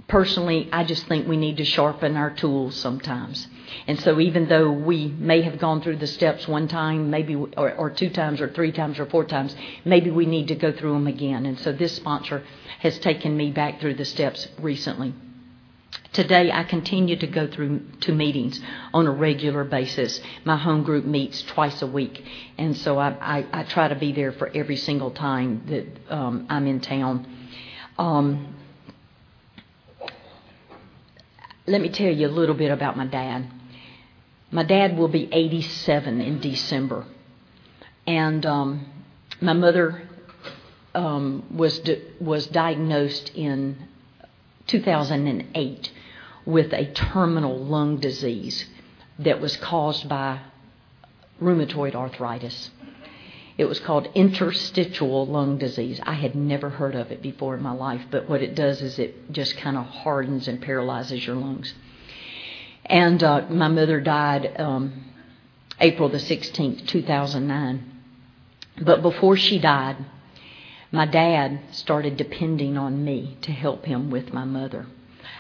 [0.09, 3.49] personally, I just think we need to sharpen our tools sometimes.
[3.87, 7.73] And so, even though we may have gone through the steps one time, maybe or,
[7.75, 10.93] or two times, or three times, or four times, maybe we need to go through
[10.93, 11.47] them again.
[11.47, 12.43] And so, this sponsor
[12.81, 15.15] has taken me back through the steps recently.
[16.13, 18.61] Today, I continue to go through to meetings
[18.93, 20.21] on a regular basis.
[20.45, 22.25] My home group meets twice a week,
[22.57, 26.47] and so I, I, I try to be there for every single time that um,
[26.49, 27.27] I'm in town.
[27.99, 28.55] Um,
[31.67, 33.51] let me tell you a little bit about my dad.
[34.51, 37.07] My dad will be 87 in December,
[38.07, 38.87] and um,
[39.41, 40.09] my mother
[40.95, 43.89] um, was di- was diagnosed in
[44.67, 45.93] 2008
[46.47, 48.67] with a terminal lung disease
[49.19, 50.41] that was caused by
[51.41, 52.71] rheumatoid arthritis.
[53.57, 56.01] It was called interstitial lung disease.
[56.03, 58.99] I had never heard of it before in my life, but what it does is
[58.99, 61.73] it just kind of hardens and paralyzes your lungs.
[62.85, 65.05] And uh, my mother died um,
[65.81, 67.93] April the 16th, 2009.
[68.83, 70.05] But before she died,
[70.91, 74.87] my dad started depending on me to help him with my mother.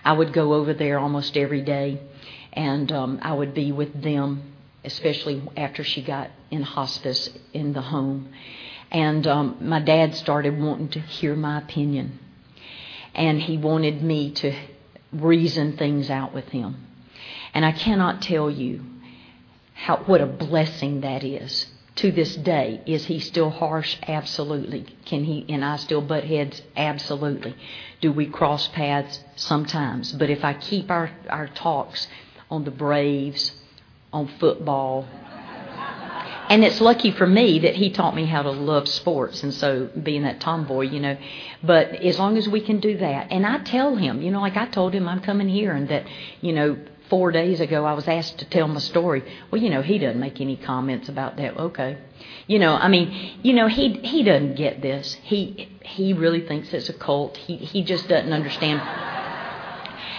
[0.04, 2.00] I would go over there almost every day,
[2.52, 4.53] and um, I would be with them
[4.84, 8.28] especially after she got in hospice in the home.
[8.90, 12.18] And um, my dad started wanting to hear my opinion.
[13.14, 14.54] And he wanted me to
[15.12, 16.86] reason things out with him.
[17.52, 18.84] And I cannot tell you
[19.74, 21.66] how what a blessing that is.
[21.96, 23.96] To this day, is he still harsh?
[24.08, 24.84] Absolutely.
[25.04, 26.60] Can he and I still butt heads?
[26.76, 27.54] Absolutely.
[28.00, 29.20] Do we cross paths?
[29.36, 30.10] Sometimes.
[30.12, 32.08] But if I keep our, our talks
[32.50, 33.52] on the Braves,
[34.14, 35.06] on football.
[36.48, 39.88] And it's lucky for me that he taught me how to love sports, and so
[40.02, 41.16] being that tomboy, you know.
[41.62, 44.56] But as long as we can do that, and I tell him, you know, like
[44.56, 46.06] I told him I'm coming here, and that,
[46.42, 46.76] you know,
[47.08, 49.24] four days ago I was asked to tell my story.
[49.50, 51.56] Well, you know, he doesn't make any comments about that.
[51.56, 51.96] Okay,
[52.46, 55.14] you know, I mean, you know, he he doesn't get this.
[55.22, 57.38] He he really thinks it's a cult.
[57.38, 58.82] He he just doesn't understand.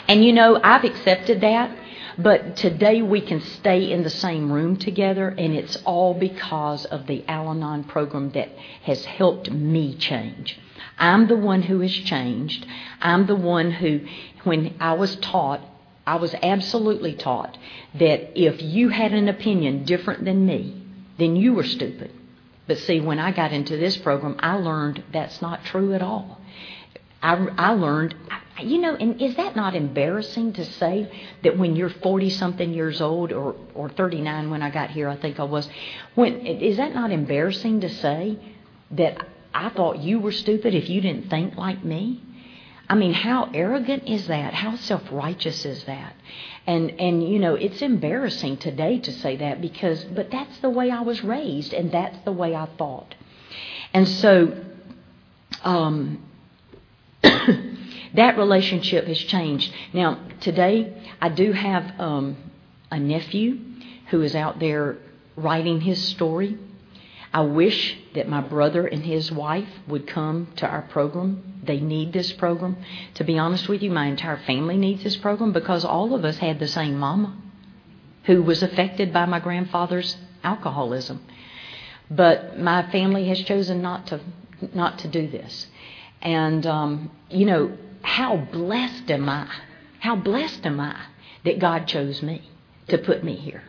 [0.07, 1.84] And you know, I've accepted that
[2.17, 7.07] but today we can stay in the same room together, and it's all because of
[7.07, 8.49] the Al Anon program that
[8.83, 10.59] has helped me change.
[10.97, 12.65] I'm the one who has changed.
[13.01, 14.01] I'm the one who,
[14.43, 15.61] when I was taught,
[16.07, 17.57] I was absolutely taught
[17.95, 20.81] that if you had an opinion different than me,
[21.17, 22.11] then you were stupid.
[22.67, 26.39] But see, when I got into this program, I learned that's not true at all.
[27.21, 28.15] I, I learned
[28.61, 31.11] you know, and is that not embarrassing to say
[31.43, 35.17] that when you're 40 something years old or, or 39 when I got here, I
[35.17, 35.67] think I was,
[36.13, 38.37] when, is that not embarrassing to say
[38.91, 42.21] that I thought you were stupid if you didn't think like me?
[42.87, 44.53] I mean, how arrogant is that?
[44.53, 46.15] How self-righteous is that?
[46.67, 50.91] And and you know, it's embarrassing today to say that because but that's the way
[50.91, 53.15] I was raised and that's the way I thought.
[53.93, 54.55] And so
[55.63, 56.23] um
[58.13, 59.73] that relationship has changed.
[59.93, 62.37] Now, today, I do have um,
[62.91, 63.59] a nephew
[64.09, 64.97] who is out there
[65.35, 66.57] writing his story.
[67.33, 71.61] I wish that my brother and his wife would come to our program.
[71.63, 72.77] They need this program.
[73.15, 76.37] To be honest with you, my entire family needs this program because all of us
[76.37, 77.35] had the same mama
[78.25, 81.21] who was affected by my grandfather's alcoholism.
[82.09, 84.21] But my family has chosen not to
[84.73, 85.67] not to do this.
[86.21, 89.49] And um, you know, how blessed am I?
[89.99, 90.95] How blessed am I
[91.43, 92.49] that God chose me
[92.87, 93.63] to put me here?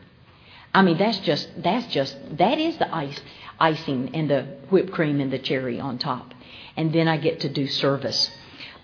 [0.75, 3.19] I mean, that's just that's just that is the ice
[3.59, 6.35] icing and the whipped cream and the cherry on top,
[6.77, 8.31] and then I get to do service.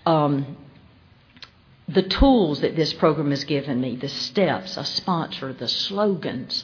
[0.07, 0.57] Um,
[1.87, 6.63] the tools that this program has given me, the steps, a sponsor, the slogans,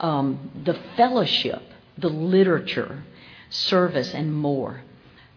[0.00, 1.62] um, the fellowship,
[1.96, 3.04] the literature,
[3.50, 4.82] service, and more.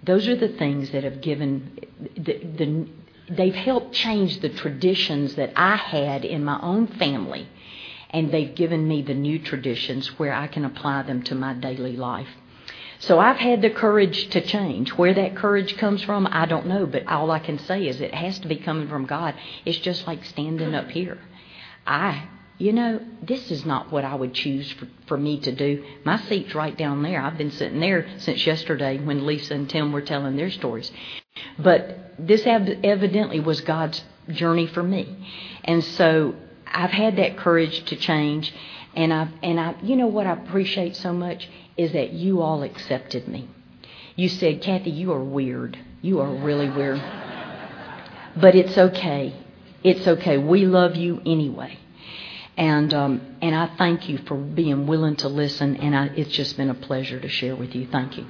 [0.04, 1.80] Those are the things that have given
[2.16, 2.88] the, the,
[3.30, 7.48] they've helped change the traditions that I had in my own family,
[8.10, 11.98] and they've given me the new traditions where I can apply them to my daily
[11.98, 12.30] life.
[13.00, 14.92] So I've had the courage to change.
[14.94, 18.14] Where that courage comes from, I don't know, but all I can say is it
[18.14, 19.36] has to be coming from God.
[19.64, 21.18] It's just like standing up here.
[21.88, 22.28] I,
[22.60, 25.84] you know, this is not what I would choose for, for me to do.
[26.04, 27.22] My seat's right down there.
[27.22, 30.92] I've been sitting there since yesterday when Lisa and Tim were telling their stories.
[31.58, 35.26] But this evidently was God's journey for me.
[35.64, 36.36] And so
[36.68, 38.54] I've had that courage to change.
[38.94, 41.48] And I, and I, you know what I appreciate so much
[41.78, 43.48] is that you all accepted me.
[44.18, 45.80] You said, Kathy, you are weird.
[46.02, 47.02] You are really weird.
[48.36, 49.34] But it's okay.
[49.82, 50.38] It's okay.
[50.38, 51.80] We love you anyway.
[52.60, 55.78] And um, and I thank you for being willing to listen.
[55.78, 57.88] And I, it's just been a pleasure to share with you.
[57.90, 58.28] Thank you.